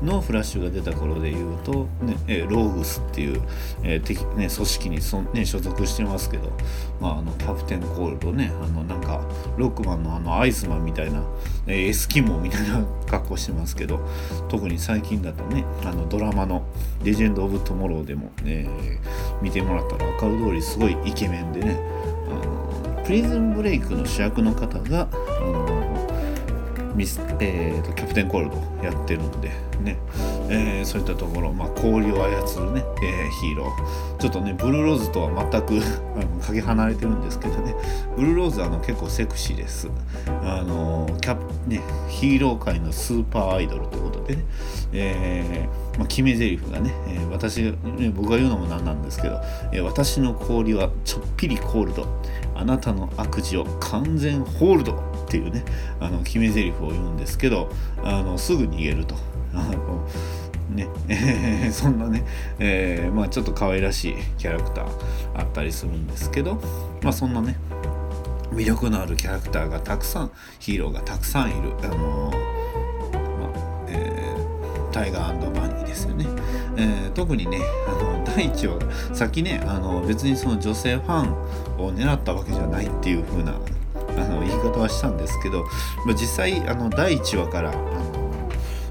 [0.03, 3.41] のフラッシュが出た頃で言うと、ねローグスっていう、
[3.83, 6.51] えー敵ね、組織にそ、ね、所属してますけど、
[6.99, 9.21] まあ、あのキャプテンコールドねあのなんか
[9.57, 11.23] ロックマンのあのアイスマンみたいな、
[11.67, 13.99] えー、エスキモーみたいな格好してますけど
[14.47, 16.65] 特に最近だとねあのドラマの
[17.03, 21.79] 「レジェンド・オブ・トモロー」でも、えー、見てもらったら分かる通りすごいイケメンでね
[22.29, 25.07] あのプリズンブレイクの主役の方が
[25.41, 25.58] あの
[26.95, 29.49] ミス、えーと、キャプテンコールドやってるんで
[29.81, 29.97] ね、
[30.49, 34.17] えー、そういったところ、まあ、氷を操るね、えー、ヒーロー。
[34.17, 35.79] ちょっとねブルーローズとは全く
[36.45, 37.73] かけ離れてるんですけどね。
[38.15, 39.89] ブルーローズはあの結構セクシーです。
[40.43, 44.45] あのキャねヒーロー界のスーパーアイドルということでね、
[44.93, 47.75] えーまあ、決め台詞がね、え、私、ね、
[48.15, 49.41] 僕が言うのもなんなんですけど、
[49.73, 52.07] え、私の氷はちょっぴりコールド。
[52.59, 55.63] あなたの悪事を完全ホールドっていうね
[56.01, 57.71] あの決め台詞を言うんですけど
[58.03, 59.15] あのすぐ逃げると。
[59.53, 60.07] あの
[60.69, 62.23] ね、えー、そんなね、
[62.59, 64.87] えー、まあちょっと可愛らしいキャラクター
[65.35, 66.61] あったりするんですけど
[67.01, 67.57] まあそんなね
[68.51, 76.25] 魅力のあるキャラクターがたくさんヒーローがたくさんいるあのー、まあえー、タイガーバニーですよね、
[76.79, 81.33] えー、特にねあの第1話さっきねあの別にその女性ファン
[81.77, 85.63] を狙ったわけじゃないっていう風なあの言い方はしたんですけど、
[86.05, 88.41] まあ、実際あの第1話からあの、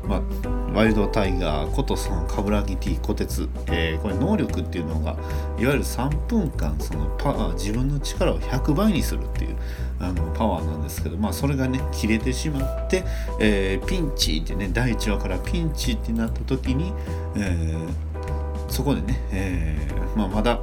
[0.06, 5.18] まあ、ワイルドタイガーことその冠城 T 虎鉄、えー、これ能力っていうのがいわ
[5.58, 9.56] ゆる3分間そのパ自分の力を100倍にするっていう
[10.00, 13.04] あのパワーなんですけどまあそれがね切れてしまって、
[13.40, 16.92] えー、ピンチってね第1話からピンチってなった時に、
[17.36, 19.76] えー、そこでね、え
[20.16, 20.60] まあ、まだ、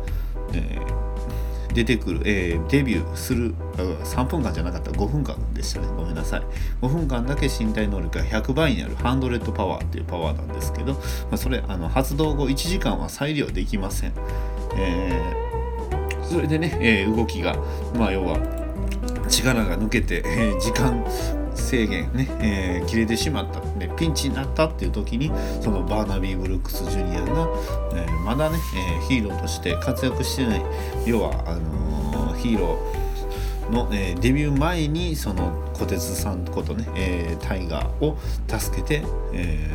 [0.54, 0.96] えー
[1.76, 5.88] 出てくる、えー、デビューする3分間じゃなかった5分間でしたね。
[5.88, 6.44] ごめんなさい。
[6.82, 11.00] 5分間だけ身体能力が100倍になるハンドレッドパワーっていうパワーなんですけど、ま
[11.34, 14.14] あ、それあの発動後1時間は再利用できません、
[14.78, 17.58] えー、それでね、えー、動きが
[17.98, 18.40] まあ要は
[19.30, 21.06] 力が抜けて、えー、時間
[21.54, 23.62] 制限ね、えー、切れてしまった。
[23.80, 27.48] でピンチになったっていう時にそのバーナビー・ブルックス・ジュニアが、
[27.94, 30.62] えー、まだね、えー、ヒーローとして活躍してない
[31.06, 39.68] 要はあのヒーローの、えデビュー前にその小鉄さんことね、えタイガーを助けて、え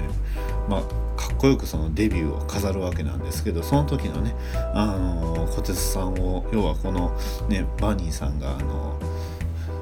[0.68, 4.34] まあかっこよくそのデビューを飾るわけなんですけどその時のね、
[4.74, 7.14] あの小鉄さんを要はこの
[7.46, 8.98] ねバニーさんがあの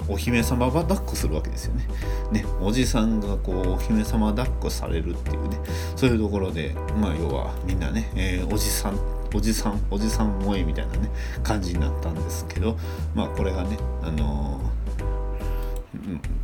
[0.09, 1.87] お姫様は抱っこするわけですよね。
[2.33, 5.59] ねおじさんがこうお姫様抱っこされるっていうね
[5.95, 8.99] そういうところでまあ要はみんなね、えー、おじさん
[9.33, 11.09] おじさんおじさん萌えみたいなね
[11.45, 12.77] 感じになったんですけど
[13.15, 14.61] まあこれがねあの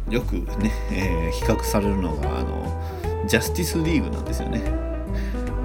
[0.09, 4.63] ー、よくね、えー、比較されるのがあのジャスティスリーグなんですよね。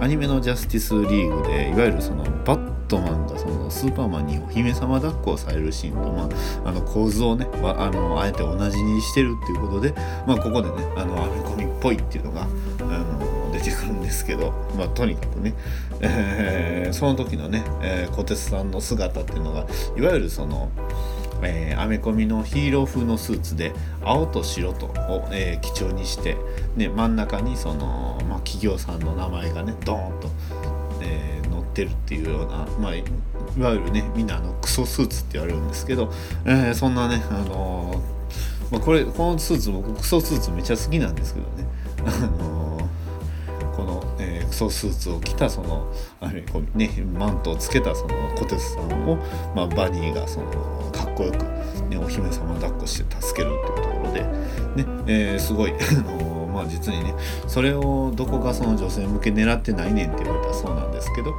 [0.02, 6.30] アニメのジャスティスリーグでいわゆるそのバットマンがそのスーパーマンにお姫様抱っこをされるシーンと、ま
[6.66, 9.94] あ、あの構図をねあのあえて同じにしてるっていうことで、
[10.26, 12.48] まあ、ここでねあの編み込みっぽいっていうのがあ
[12.86, 15.54] の出てくるんですけど、まあ、とにかくね、
[16.00, 19.68] えー、その時のね、えー、小鉄さんの姿っていうのが
[19.98, 20.72] いわゆるその
[21.44, 23.74] えー、アメコミのヒーロー風のスーツで
[24.04, 26.38] 青と白とを、えー、基調にして、
[26.76, 30.30] ね、真ん中にその、まあ、企業さんの名前がねドーンと、
[31.02, 33.04] えーってるっていうような、まあ、い
[33.60, 36.12] わゆるねみんなあのクソスーツって言われるんですけど、
[36.46, 38.02] えー、そんなね、あの、
[38.72, 41.68] まあ、これこのスーツ僕クソスーツめっちゃ好きなんですけどね、
[42.06, 42.12] あ
[42.44, 42.69] の、
[44.52, 49.18] スーツを着たそのあれこう、ね、マントをつけたその小鉄さんを、
[49.56, 51.38] まあ、バニーがそのかっこよく、
[51.90, 55.74] ね、お姫様抱っこして助けるっていうところで、ねえー、すごい、
[56.54, 57.14] まあ実にね
[57.48, 61.34] それをどこかその女性向け狙ってないねんって言われたそうなんですけど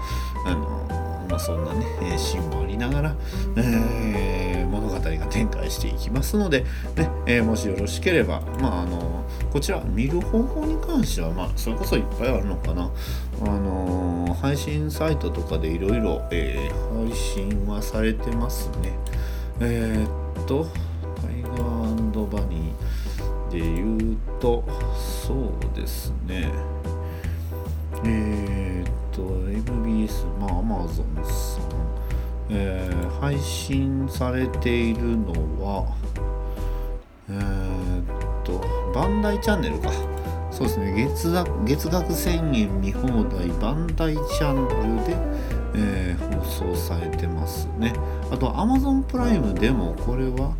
[0.46, 3.14] あのまあそんなね、えシーンもありながら、
[3.56, 4.49] えー、
[5.18, 6.60] が展開していきますので、
[6.96, 12.90] ねえー、もしよろしければまああのこちら見る方法に関してはまあそれこそいっぱいあるのかな。
[13.42, 18.92] あの配信サイトとかでいろいろ配信はされてますね。
[19.60, 20.66] えー、っと
[21.20, 24.64] タイガーバニーで言うと
[24.96, 26.48] そうですね。
[28.04, 31.24] えー、っと MBS まあ Amazon さん、
[32.52, 35.32] えー、配信されているの
[35.64, 35.86] は
[37.30, 38.60] えー、っと
[38.92, 39.90] バンダイチャンネルか。
[40.50, 40.92] そうですね。
[40.92, 45.16] 月額月額1000円見放題バンダイチャンネルで、
[45.76, 47.92] えー、放送されてますね。
[48.32, 50.54] あと Amazon プライムでもこれは、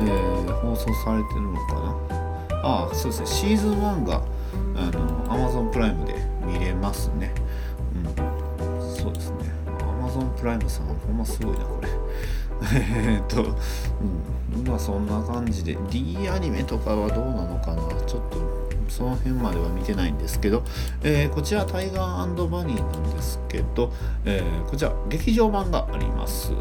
[0.00, 2.18] えー、放送されてるのかな。
[2.64, 3.26] ああそうですね。
[3.26, 4.22] シーズン1が
[4.76, 7.47] あの Amazon プライムで見れますねうんそうですね。
[10.18, 11.88] ゾンプライムさんほんますごいなこれ。
[12.74, 17.82] えっと、うん、まあそんな感じで D アニメとかはどうなのかな。
[18.06, 20.62] ちょっとその辺までは見てないんですけど、
[21.02, 23.92] えー、こちらタイガーバニーなんですけど、
[24.24, 26.52] えー、こちら劇場版があります。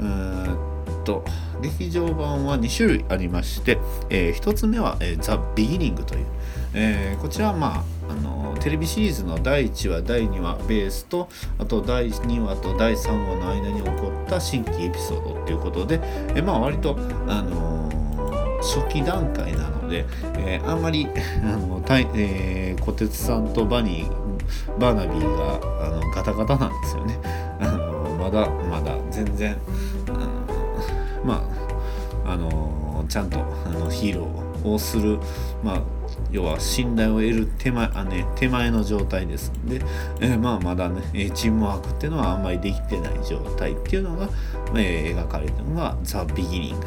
[0.00, 0.70] えー
[1.04, 1.24] と
[1.62, 3.78] 劇場版は2種類ありまして、
[4.10, 6.26] えー、1つ目は、え、ザ・ビギニングという、
[6.74, 16.00] えー、こちらはまああのテレビシリーズの第1話第2話ベースとあと第2話と第3話の間に起こった新規エピソードっていうことで、
[16.34, 16.96] え、まあ割と
[17.26, 17.88] あの
[18.60, 20.04] 初期段階なので、
[20.36, 21.08] えー、あんまり
[21.42, 27.18] あのたい、えー、小鉄さんとバニーバーナビーがあのガタガタなんですよね。
[27.60, 29.56] あのまだまだ全然
[30.08, 30.28] あの
[31.24, 31.42] ま
[32.26, 35.18] ああのちゃんとあのヒーローをする、
[35.64, 35.80] まあ、
[36.30, 39.52] 要は信頼を得る手前あ、ね、手前の状態です。
[39.64, 39.80] で、
[40.20, 44.28] えー、まあまだねチームワークっていうのはあんまりできてない状態っていうのが、
[44.76, 46.86] えー、描かれてるのが「ザ・ビギニング」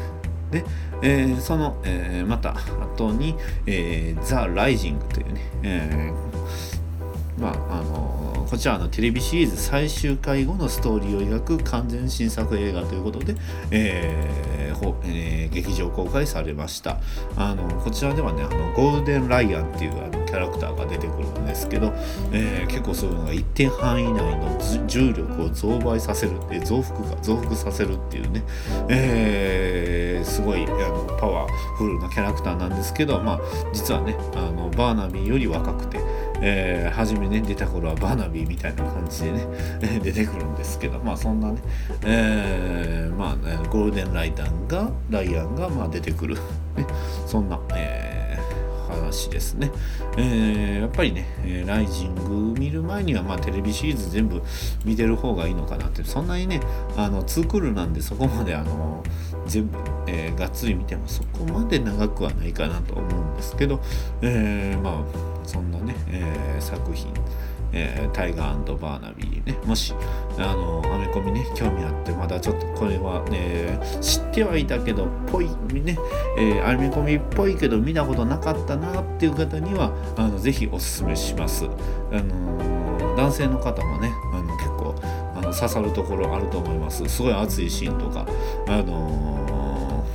[0.50, 0.64] で、
[1.02, 2.54] えー、その、えー、また
[2.96, 13.34] 後に、えー、ザ・ライジングというね、えー、まああのこちらのテレビシリーズ最終回後のストーリーを描く完全新作映画ということで、
[13.72, 16.98] えーえー、劇場公開されました。
[17.36, 21.92] あのこちらではねあのゴールデン・ライアンっていうあのキャラクターが出てくるんですけど、
[22.32, 26.32] えー、結構そういうのが一定範囲内の重力を増倍させる
[26.64, 28.44] 増幅か増幅させるっていうね、
[28.88, 33.40] えー、すごいあのパワフルなキャラクターなんですけど、まあ、
[33.72, 35.98] 実はねあのバーナビーより若くて、
[36.46, 39.46] えー、初めね出た頃はバーナビーみたいな感じでね
[40.04, 41.58] 出てくるんですけどまあそんなね、
[42.04, 46.40] えー、まあ、ね、ゴールデンライダンがライアンがまあ出てくる、ね、
[47.26, 48.14] そんな、えー
[48.94, 49.70] 話ですね。
[50.16, 54.42] えー、やっぱりね、えライジング見る前には、まあ、テレビシリーズ全部
[54.84, 56.60] 見てる方がいいのかなって、そんなにね、
[56.96, 59.02] あの、ツークールなんでそこまで、あの、
[59.46, 63.80] 全部、えー、がっつり見てもそこまで長くはないかなと思うんですけど、
[64.22, 67.12] えー、まあ、そんなね、え作品、
[67.74, 69.94] えー、タイガーバーナビーね、もし、
[70.38, 75.98] あの、アメコミね、興味あって、まだちょっとこれはね、知ってはいたけど、ぽい、ね、
[76.38, 81.66] えー、アメコミっぽいけど見たことなかったなっていう方には、あの、ぜひおすすめします。
[82.12, 84.94] あの男性の方もね、あの、結構、
[85.36, 87.04] あの、刺さるところあると思います。
[87.08, 88.26] すごい熱いシーンとか、
[88.68, 89.43] あの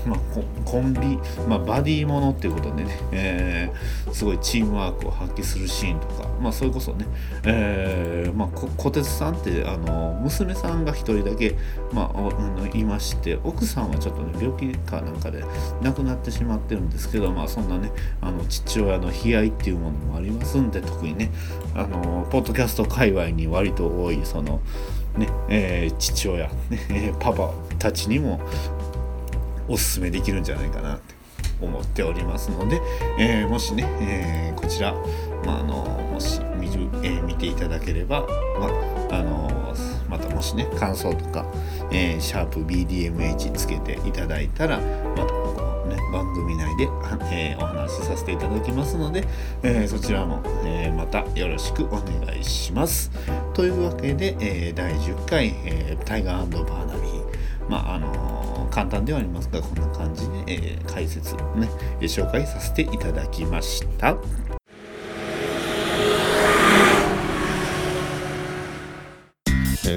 [0.10, 0.20] まあ、
[0.66, 7.06] コンビ、まあ、バディものっていうことでね、えー、すごいチームワークを発揮するシーンとか、まあ、それこそね、
[7.46, 11.56] えーまあ、小鉄さんってあの娘さんが1人だけ、
[11.94, 15.44] まあ、あのいまして奥さんはちょっとね病気かなんかで
[15.82, 17.92] 亡くなってしまってるんですけど、まあ、そんなね
[18.22, 21.32] あの父親の悲哀っていうものもありますんで特にね
[21.76, 24.62] あのポッドキャスト界隈に割と多いその
[25.18, 28.40] ねえー、父親、ね、パパたちにも
[29.70, 31.16] おすすめできるんじゃないかなって
[31.62, 32.82] 思っておりますので、
[33.18, 34.94] えー、もしね、えー、こちら、
[35.46, 35.76] まあ、あの
[36.12, 38.22] もし見る、えー、見ていただければ、
[38.60, 38.68] ま
[39.12, 39.50] ああの
[40.08, 41.46] またもしね感想とか、
[41.92, 45.50] えー、シャープ BDMH つけていただいたらまたこ
[45.90, 46.84] ね、番組内で、
[47.32, 49.28] えー、お話しさせていただきますので、
[49.64, 53.12] えー、そちらも、えー、またよろしくお願いします。
[53.54, 58.39] というわけで、え第10回、えタイガーバーナビー、まああの
[58.70, 61.70] 簡単ではありますがこんな感じで、えー、解説ね
[62.02, 64.16] 紹介させていただきました。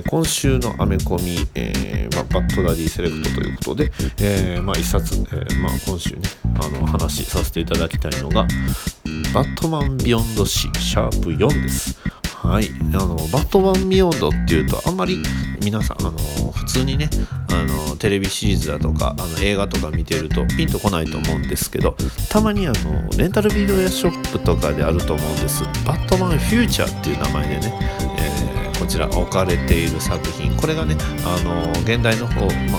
[0.09, 6.23] 今週のアメコミ、えーまあ、バッドダディセレクトということで、えーまあ、一冊、えーまあ、今週ね
[6.61, 8.47] あの話させていただきたいのが
[9.35, 11.99] 「バットマンビヨンド誌シャープ4」です。
[12.43, 12.69] はい。
[12.95, 15.23] あの、バットマンビヨンドっていうと、あんまり
[15.63, 16.19] 皆さん、あの、
[16.53, 17.09] 普通にね、
[17.49, 21.97] あの、テレビシリーズだとか、あの、映画とか見てるとピンとこないと思うんですけど、
[22.29, 25.63] たまにあの、レンタルビデオやショップとかであると思うんです。
[25.87, 27.79] バットマンフューチャーっていう名前でね、
[28.19, 30.57] えー、こちら置かれている作品。
[30.57, 32.79] これがね、あの、現代の方、ま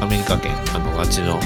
[0.00, 1.38] あ、アメリカ圏、あの、あっちの、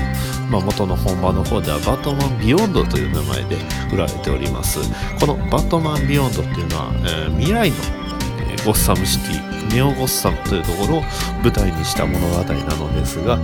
[0.51, 3.57] まあ、元の本場の方ではバットマンビヨンドという名前で
[3.92, 4.80] 売られております。
[5.20, 7.76] このバットマンビヨンドっていうのは、えー、未来の、
[8.64, 11.03] ゴッサムシティネオゴッサムというところを
[11.42, 13.38] 舞台にした物語なのですが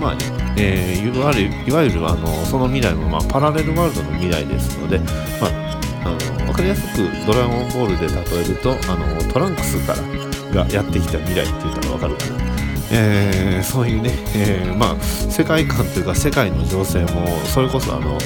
[0.00, 0.24] まあね、
[0.58, 5.06] えー、いわゆるいわゆるあのその未来も、まあ、パラレルワールドの未来ですので、ま
[5.48, 5.70] あ
[6.02, 12.59] あの分かりやすくドラゴンボールで例えるとあのトランクスからがやってきた未来っていうのが分かるかな。
[12.92, 18.18] えー、そういうね、えー、まあ世界観というか世界の情勢もそれこそあの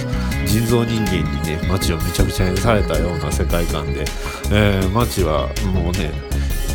[0.47, 4.05] 人造人間にね街をめちゃくちゃにされたような世界観で、
[4.53, 6.13] えー、街はもうね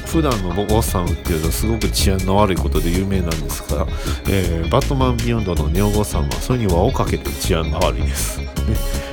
[0.06, 3.86] 普段のゴッサムっていうとすごく治安の悪いことで有名なんですが、
[4.28, 8.40] えー、バットマンビヨンドのネオゴッサムはそれに輪をかけて治安が悪いです。
[8.40, 8.48] ね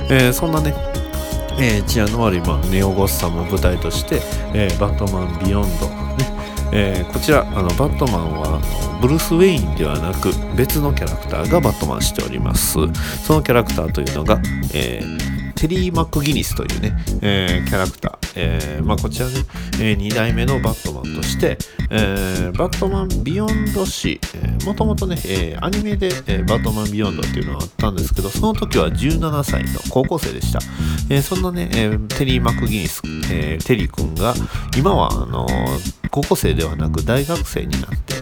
[0.09, 0.73] えー、そんなね
[1.59, 4.21] えー、治安の悪い、まあ、ネオゴッサムを舞台として、
[4.53, 5.87] えー、バットマンビヨンド、
[6.71, 8.59] えー、こちらあのバットマンは
[9.01, 12.73] ブルース・ウェインではなく別のキャラクターがバットマンしております。
[13.23, 14.39] そのキャラクターというのが、
[14.73, 19.33] えー、テリー・マック・ギニスというね、えー、キャラクター、えまあ、こちらね、
[19.81, 21.57] え2代目のバットマンとして、
[21.89, 24.21] えバットマン・ビヨンド誌、
[24.65, 30.59] もともとね、えアニメで、えバットマン・ビヨンドっていうのがあったんですけどその時は17歳の高校生でした、
[31.09, 33.01] えそんなね、えテリー・マック・ギニス、
[33.31, 34.35] えテリー君が
[34.77, 35.47] 今はあの
[36.11, 38.15] 高校生ではなく大学生になって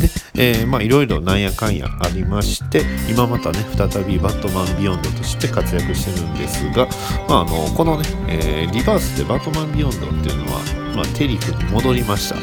[0.00, 0.08] で、
[0.38, 6.86] えー、まあいろいろなんやかんやありまして今またね再びバットマンビヨンドとして活躍してるんですが、
[7.28, 10.60] まあ、あのこのね、えー、リバースでバットマンビヨンドっていうのは、
[10.94, 12.36] まあ、テリー君に戻りました。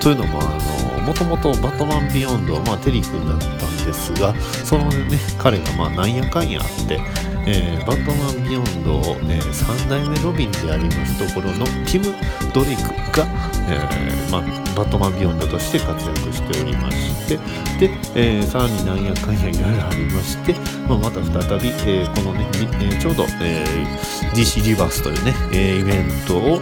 [0.00, 4.34] というのもあのもともとバットマンビヨンドは、まあ、テリー君だったんですが
[4.64, 7.00] そのね彼がまあなんやかんやあって
[7.46, 12.14] えー、バットマンビヨンドを、ね、3代目ロビンでありますところのティム・
[12.52, 12.82] ドレイク
[13.16, 13.26] が、
[13.68, 14.40] えーま、
[14.74, 17.36] バットマンビヨンドとして活躍しておりまして
[17.78, 20.54] で、え、さらになんやかんやいろいろありまして、
[20.88, 22.46] まあ、また再び、え、このね、
[22.82, 23.64] え、ちょうど、え、
[24.34, 26.60] DC リバースというね、え、イベントを、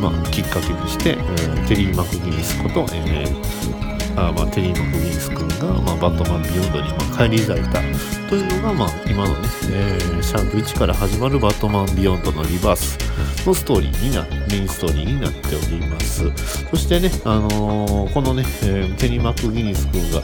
[0.00, 7.80] まあ、きっかけにして、え、テリー・マクギニスこと、えーあまあ、テリー・マクギニス君が、まあ、バットマンビヨンドに、まあ、返り咲いた
[8.28, 12.98] というのが、まあ、今のね、えー、シャープ1から始まるバットマンビヨンドのリバース
[13.46, 16.30] のストーリーになメインストーリーになっております。
[16.70, 20.22] そしてね、あのー、このね、えー、テリー・マクギニス君が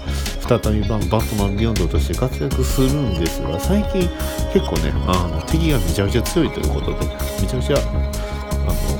[0.58, 4.08] 再びバットマンビヨンドとして活躍するんですが最近
[4.52, 7.06] 結構ねあの敵がめちゃくちゃ強いということで
[7.40, 8.99] めちゃくちゃあの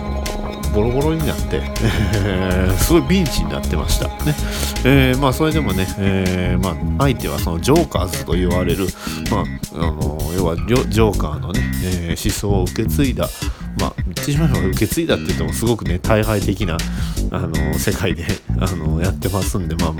[0.75, 1.63] ボロボロになって、
[2.79, 4.07] すごいピンチになってました。
[4.25, 4.35] ね
[4.85, 8.87] えー、まあ、それでもね、えー、まあ、相手はそのジョーカーズと言われる、
[9.31, 9.43] まあ、
[9.75, 13.29] あの要はジョーカーのね、え思想を受け継いだ、
[13.79, 16.77] まあ、言ってしまえば受け継いだって言ってもすごくね、大敗的な、
[17.31, 18.25] あの世界で、
[18.61, 19.95] あのやってますんで、まあ、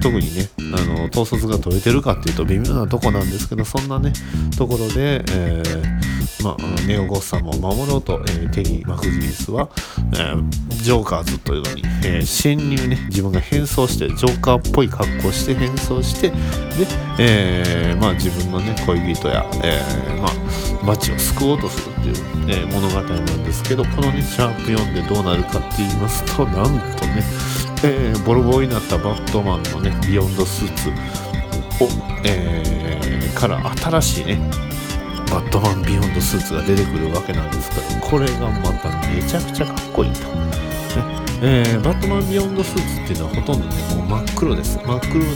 [0.00, 4.12] 特にね、あの統率が取れてるかっていうと微妙なとこなんですけど、そんなね、
[4.56, 6.07] ところで、えー、
[6.42, 9.68] まあ、ネオゴッサムを守ろうと、えー、テリー・マクギリスは、
[10.12, 10.50] えー、
[10.82, 16.36] ジョーカーズというのに、えー、潜入ね、自分が変装して、ジョーカーっぽい格好して変装して、で、
[17.18, 20.32] えー、まあ、自分のね、恋人や、えー、まあ、
[20.84, 22.14] 街を救おうとするっていう、
[22.48, 26.64] えー、物語なんですけど、このね、シャープ4でどうなるかって言いますと、なん
[26.96, 27.22] とね、
[27.84, 30.88] えー、ボロボロになったバットマンのね、ビヨンドスーツ
[31.84, 31.88] を、
[32.24, 34.67] えー、から新しいね、
[35.30, 40.28] バットマンビヨンドスーツが出てくるわけなんですけど、これがまためちゃくちゃかっこいいと。
[40.28, 44.78] ねえー、バットマンビヨンドスーツっていうのはほとんどね、もう真っ黒です。
[44.78, 45.28] 真っ黒で、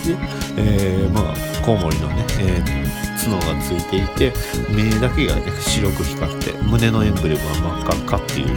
[0.57, 1.35] えー、まあ、
[1.65, 4.33] コウモリのね、えー、角がついていて、
[4.71, 8.49] 目だけがね、白く光って、胸のエンブレムは真っ赤っかっていう、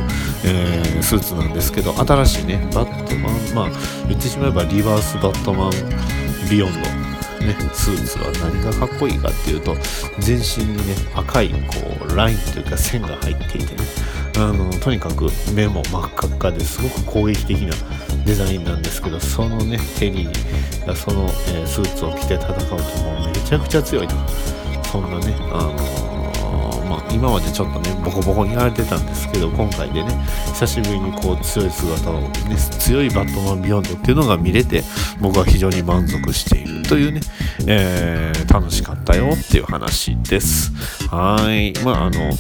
[0.44, 7.05] え、スーツなんですけど、新しいね、バットマン、まあ、言ってしまえばリバースバットマンビヨンド
[7.46, 9.76] ね、スーツは何がかっこいいかっていうと
[10.20, 14.16] 全身にね赤いこうラインというか線が入っていてね。
[14.38, 17.74] あのとにかく目も真っ赤っかですごく攻撃的な
[18.26, 24.16] デザインなんですけどそのねテリーがその、えー、スーツを着て戦うともうめちゃくちゃ強いと。
[24.92, 26.15] そんなねあの
[26.86, 30.12] まあ、今までちょっとねボコボコにやられてたんですけど今回でね
[30.48, 34.84] 久しぶりにこう強い姿を、ね、強いバットマンビヨンドっていうのが見れて
[35.20, 37.22] 僕は非常に満足しているというね、
[37.68, 40.72] えー、楽しかったよっていう話です。
[41.08, 41.74] はい。
[41.84, 42.32] まああの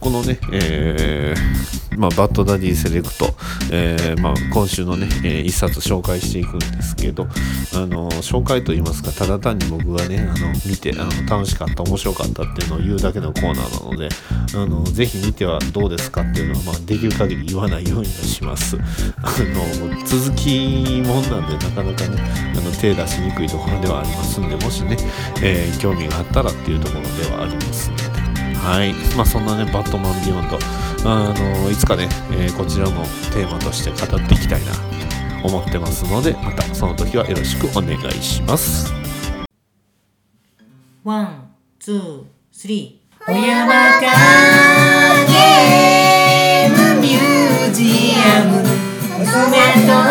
[0.00, 3.34] このね、えー、まあ、バッドダディセレクト、
[3.72, 7.26] えー、まあ、今週のね、えー、一冊紹介していくんですけど、
[7.74, 14.08] あの紹介といいますか、ただ単に僕がね、あの見てあの楽しかった、面白かったっていうのを言うだけのコーナーなので、
[14.54, 18.76] あのぜひ見てはどうですかっていうのは、まあ、できる限り言わないようにはします。
[18.76, 22.22] あの続きもんなんで、なかなかね、
[22.56, 24.96] あの手出しにくいところではありますんで、もしね、
[25.42, 28.18] え興味があったらっていうところではありますので、
[28.58, 28.92] はい。
[29.16, 30.58] まあ、そんなね、バットマンビヨンド、
[31.04, 34.72] あのいつかね、えー、こちらもテーマとして語っていきたいな
[35.44, 38.92] 思ってますので、またその時はよろしくお願いします。
[41.04, 43.24] One、two、three。
[43.24, 44.00] 小山か
[45.26, 48.62] ゲームミュージアム
[49.18, 49.26] 娘
[49.86, 50.07] と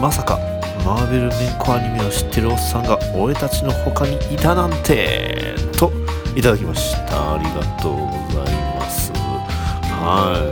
[0.00, 0.38] まさか
[0.84, 5.92] マーベル年コアニメを知ってるおっさんが俺たちの他にいたなんてと
[6.34, 7.34] いただきました。
[7.34, 9.12] ありがとうございます。
[9.12, 10.50] は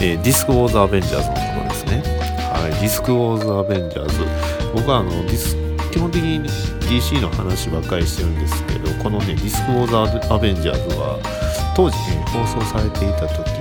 [0.00, 2.02] い、えー、ディスク・ウォーズ・アベンジャーズのとことですね。
[2.52, 2.80] はい。
[2.80, 4.24] ディスク・ウォーズ・アベンジャーズ。
[4.74, 5.56] 僕はあのディス
[5.90, 6.48] 基本的に
[6.88, 11.18] DC の話ばっかりしてるんですけどこのねディスク・ウォーズ・アベンジャーズは
[11.76, 13.59] 当時、ね、放送されていた時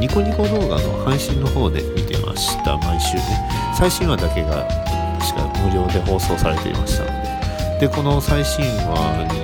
[0.00, 2.76] ニコニコ動画の配信の方で見てました。
[2.78, 3.22] 毎週ね。
[3.76, 4.66] 最新話だけが
[5.20, 7.28] 確か無料で放送されていましたので。
[7.80, 9.38] でこの最新話に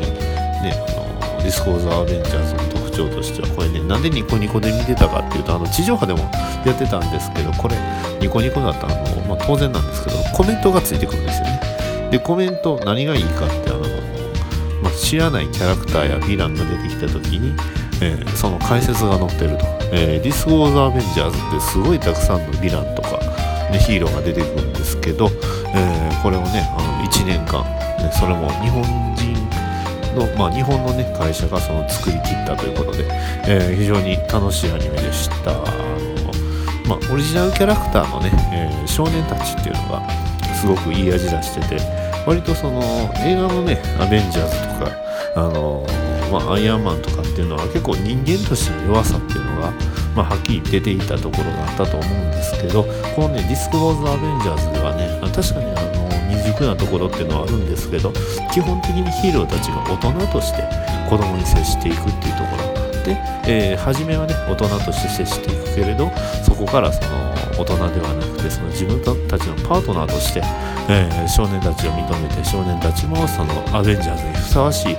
[0.63, 6.21] ねあのディスク・ウォーズ・アベンジャーズの特徴としてはこれねなんでニコニコで見てたかっていうとあの地上波でも
[6.65, 7.77] やってたんですけどこれ
[8.21, 11.61] ニコニコだったらあの、まあ、当然なんですけどコメントがついてくるんですよね。
[12.11, 13.81] でコメント何がいいかってあの、
[14.83, 17.55] まあ、知らないキャラクターやヴィランが出てきた時に、
[18.01, 23.19] えー、その解説が載ってると、えー、ディス・ウォーズ・アベンジャーズってすごいたくさんのヴィランとか、
[23.71, 25.29] ね、ヒーローが出てくるんですけど、
[25.75, 27.63] えー、これをねあの1年間、
[27.99, 28.83] ね、それも日本
[29.17, 29.35] 人
[30.15, 33.05] の、まあ、日本の、ね、会社がその作りきったということで、
[33.47, 35.51] えー、非常に楽しいアニメでした。
[35.51, 35.65] あの
[36.87, 38.31] まあ、オリジナルキャラクターのね、
[38.85, 40.03] え、少年たちっていうのが
[40.55, 41.79] すごくいい味出してて、
[42.27, 42.83] 割とその
[43.25, 45.05] 映画のねアベンジャーズとか
[45.37, 45.85] あの
[46.31, 49.44] まあ、アイアンマンとかっていうのは結構人間としての弱さっていう、
[50.15, 52.85] まあ、はっきり出ていたところがあったと思うんですけど
[53.15, 58.13] このねディスク・ウォーズ・アベンジャーズではね確かにあの未熟なところっていうのはあるんですけど
[58.53, 60.63] 基本的にヒーローたちが大人として
[61.11, 62.75] 子供に接していくっていうところ。
[63.05, 66.11] で、えー、初めはね大人として接していくけれど
[66.43, 68.99] そこからその大人ではなくてその自分
[69.29, 70.41] たちのパートナーとして、
[70.89, 74.97] えー、少年たちを認めて少年たちもそのアベンジャーズにふさわしい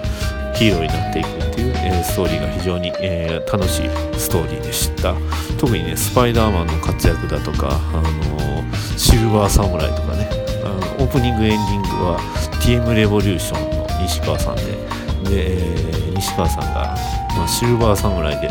[0.56, 1.45] ヒーローになっていく。
[1.56, 3.90] っていう、えー、ストーリーが非常に、えー、楽しい
[4.20, 5.16] ストーリーでした
[5.58, 8.64] 特にねスパイダーマンの活躍だとか、あの
[8.98, 10.30] シルバーサムライとかね
[10.66, 12.20] あのオープニングエンディングは
[12.62, 16.96] TM レボリューションの西川さんでで、えー、西川さんが、
[17.38, 18.50] まあ、シルバーサムライで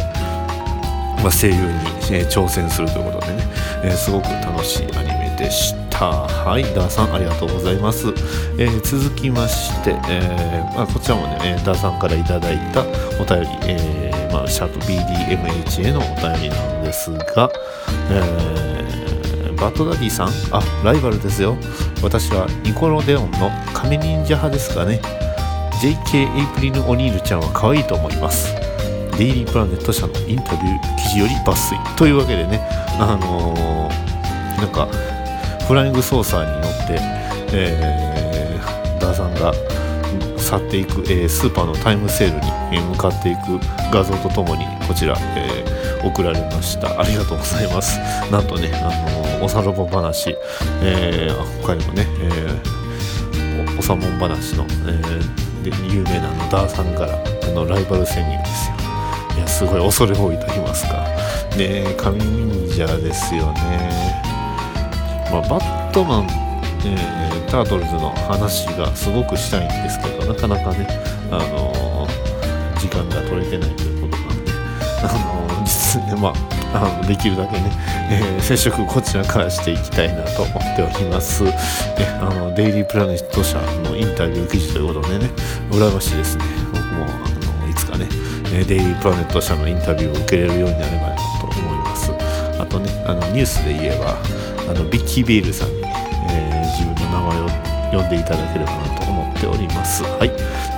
[1.23, 1.61] まあ、声優に、
[2.13, 3.43] えー、挑戦するということでね、
[3.85, 5.84] えー、すごく楽しいアニメでした。
[6.13, 8.09] はい、ダーさんありがとうございます。
[8.59, 12.83] えー、続きまして、えまあ、こちらもね、ダーさんからいただいた
[13.21, 17.51] お便り、えまあ、シャープ BDMH へのお便りなんですが、
[18.11, 18.65] え
[19.57, 21.57] バッドダディさん、あ、ライバルですよ。
[22.03, 25.01] 私はニコロデオンの神忍者派ですがね、
[25.81, 28.55] JK エイプリル・オニールちゃんは可愛いと思います。
[29.17, 32.61] デイリープラネット社のインタビュー記事より抜粋というわけでね、
[32.99, 34.89] あのー、なんか
[35.67, 36.99] フライングソーサーに乗って、
[37.53, 39.53] えー、ダーさんが
[40.39, 42.41] 去っていく、えー、スーパーのタイムセール
[42.71, 43.59] に向かっていく
[43.91, 47.01] 画像とともにこちら、えー、送られました。
[47.01, 47.99] ありがとうございます。
[48.31, 50.37] なんとね、あのー、おさらぼ話、
[50.83, 58.75] えー、他にもね、えー、おさもん話の、えー、で有名なのダーさんからあのライバル潜入ですよ。
[59.37, 61.07] いやすごい恐れ多いと言いますか。
[61.57, 64.14] ね神忍者ですよね、
[65.35, 66.29] まあ、バットマン、
[66.87, 70.87] えー、タートルズの話がすごくしたいんですけどなかなかね、
[71.29, 74.53] あのー、時間が取れてないということなんで、
[75.03, 76.29] あのー、実にま
[76.73, 77.73] あ、あのできるだけね、
[78.13, 81.43] えー、接触こちらからしていきたいなと思っております。
[81.99, 85.31] えあのデイリープラネット社のインタビュー記事ということでね、
[85.71, 86.45] 羨ましいですね。
[86.73, 88.07] 僕もあのいつかね、
[88.69, 92.13] デイリープラネット社のインタビューを受けれるようになればなと思います。
[92.61, 94.17] あとね、あのニュースで言えば、
[94.69, 100.03] あのビッキー・ベールさんに、えー、自分の名前を呼んでいただければなと思っております。
[100.03, 100.31] はい。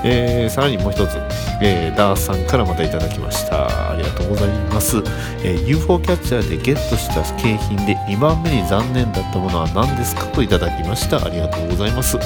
[0.05, 1.16] えー、さらにもう一つ、
[1.62, 3.91] えー、ダースさんからまたいただきました。
[3.91, 4.99] ありがとうございます。
[5.43, 11.24] えー、UFO キャッチャーでゲットした景品で2番目に残念だったものは何ですかといただきました。
[11.24, 12.18] ありがとうございます。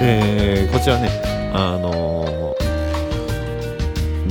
[0.00, 1.10] えー、こちらね、
[1.52, 2.54] あの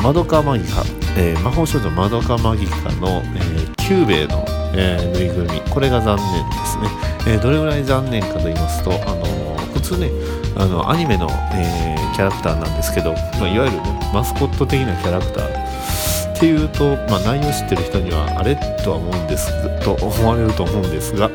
[0.01, 0.83] マドカマギカ、
[1.17, 6.89] えー、魔法少女マドカマギカの、えー、キューベイの、えー、ぬいぐるみ、これが残念ですね。
[7.27, 9.25] えどれぐらい残念かと言いますと、あの
[9.73, 10.09] 普通ね、
[10.55, 19.51] あのアニメの、えキャラクターなんですけど、まあ、いわゆる、ね、マスコット的なキャラクターっていうと、まあ、内容知ってる人にはあれとは思うんです
[19.83, 21.29] と思われると思うんですが、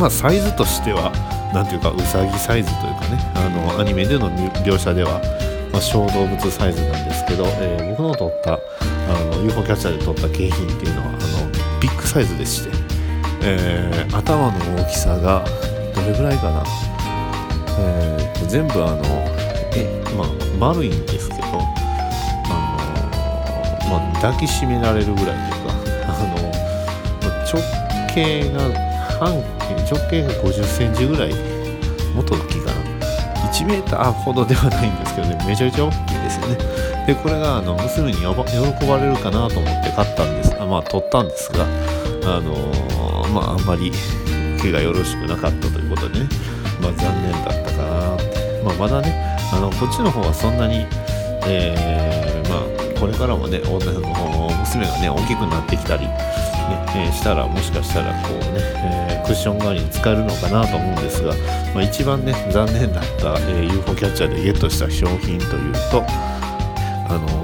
[0.00, 1.12] まあ、サイズとしては、
[1.52, 4.30] なんていうか、うさぎサイズというかね、あのアニメでの
[4.64, 5.20] 描写では、
[5.70, 11.12] まあ、小動物サイズなんですけど、えー、僕の撮ったあの UFO キャッチャーで撮った景品っていうのは
[12.12, 12.70] サイズでして、
[13.42, 15.42] えー、頭の大きさが
[15.94, 16.62] どれぐらいかな、
[17.78, 19.02] えー、全部あの
[19.74, 20.28] え、まあ、
[20.60, 21.48] 丸いんですけどあ
[23.88, 25.72] の、まあ、抱きしめられるぐらいというか
[26.04, 26.36] あの、
[27.22, 27.62] まあ、直
[28.14, 28.60] 径が
[29.18, 29.40] 半
[29.90, 31.32] 直径が50センチぐらい
[32.14, 32.82] もっと大きいかな
[33.52, 36.56] 1メーーほどではないんですけどね、めちゃめちゃ大きいですよね。
[37.06, 38.26] で、これがあの娘に喜
[38.86, 40.56] ばれるかなと思って買ったんです。
[40.60, 41.66] あまあ、取ったんですが、
[42.24, 43.90] あのー、まあ、あんまり
[44.56, 46.28] 受けがよろしくなかったということでね、
[46.80, 47.84] まあ、残念だったかな、
[48.64, 50.86] まあ、まだねあのこっちの方はそんなに、
[51.46, 56.16] えー、まあ、これからもね娘がね大きくなってきたり、ね
[56.94, 58.60] えー、したらもしかしたらこうね、
[59.10, 61.34] えー、クッション代わりに使えるのかなと思うんですが、
[61.74, 66.04] まあ、一番ね残念だった、え UFO キャッチャーでゲットした商品というと
[67.08, 67.42] あの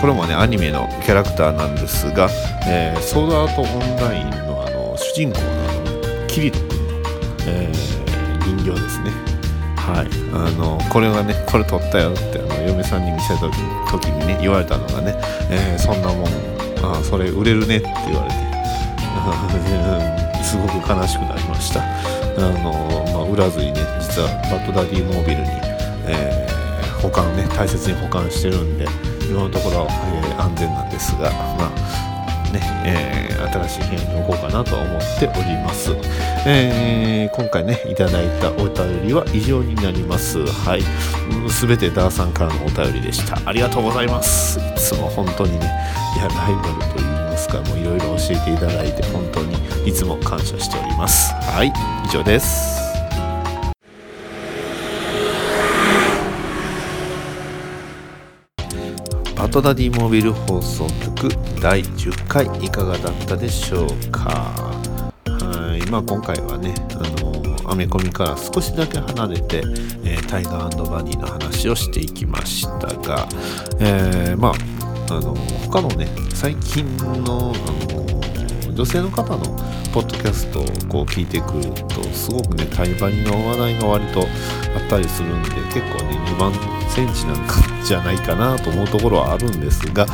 [0.00, 2.30] これもねアニメのキャラクターなんですが、
[2.66, 7.00] えー、ソードアートオンラインのあの主人公のキリト君の、
[7.46, 9.10] えー、人形ですね。
[9.76, 10.08] はい。
[10.32, 13.56] あのこれがねこれ撮ったよってあの嫁さんに見せた時
[13.90, 15.14] 時にね言われたのがね、
[15.50, 18.36] えー、そんなもんあそれ売れるねって言われて
[20.44, 21.80] すごく悲しくなりました。
[21.80, 22.72] あの、
[23.12, 25.48] まあ、売らずにね実はバッドダディモービルに、
[26.06, 28.86] えー、保管ね大切に保管してるんで
[29.28, 32.09] 今のところ、えー、安全なんですが、まあ
[32.52, 35.90] ねえー、新しい部屋に置こうかなと思っております、
[36.46, 40.44] えー、今回ねいただいたお便りは以上になります。
[40.46, 40.82] はい。
[41.50, 43.40] すべてダーさんからのお便りでした。
[43.48, 44.58] ありがとうございます。
[44.58, 45.66] いつも本当にね
[46.16, 49.54] いやライバルと言いますかもういろいろ教えていただいて本当に
[49.88, 51.32] いつも感謝しております。
[51.34, 51.72] はい。
[52.04, 52.89] 以上です。
[59.50, 61.28] トダディモビル放送局
[61.60, 64.30] 第10回いかがだったでしょうか？
[65.26, 69.58] はい、まあ、今回はね、あのアメコミから少しだけ離れて、
[70.04, 73.26] えー、タイガーバニーの話をしていきましたが、
[73.80, 79.40] えー、まあ、あの他のね、最近の、あの女性の方の
[79.92, 84.26] ポッドキャストをこう聞いてくるとすごくねタイバニの話題が割とあっ
[84.88, 86.52] たりするんで結構ね2万
[86.90, 90.06] センチなんかじゃないかなと思うところはあるんですが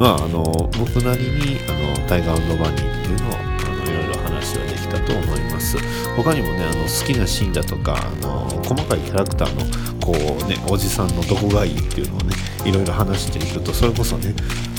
[0.00, 0.42] まああの
[0.78, 3.42] 僕なりにあのタイガーバニーっていうのをあ
[3.76, 5.76] のいろいろ話はできたと思います。
[6.16, 14.34] 他にもねあの好きなシーンだとかあの細かいキャラクターのこうねおじさんのどこがいいっていうのをねいろいろ話していくとそれこそね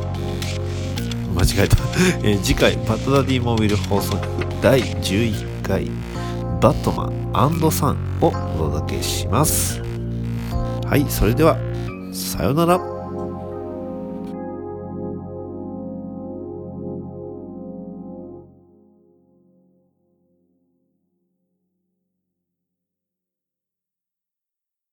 [1.34, 1.76] 間違えた。
[2.24, 5.90] え、次回バトダディモービル放送局第11回
[6.60, 7.16] バットマン
[7.70, 8.32] サンをお
[8.70, 9.82] 届けします。
[10.86, 11.58] はいそれでは
[12.16, 12.95] さよなら。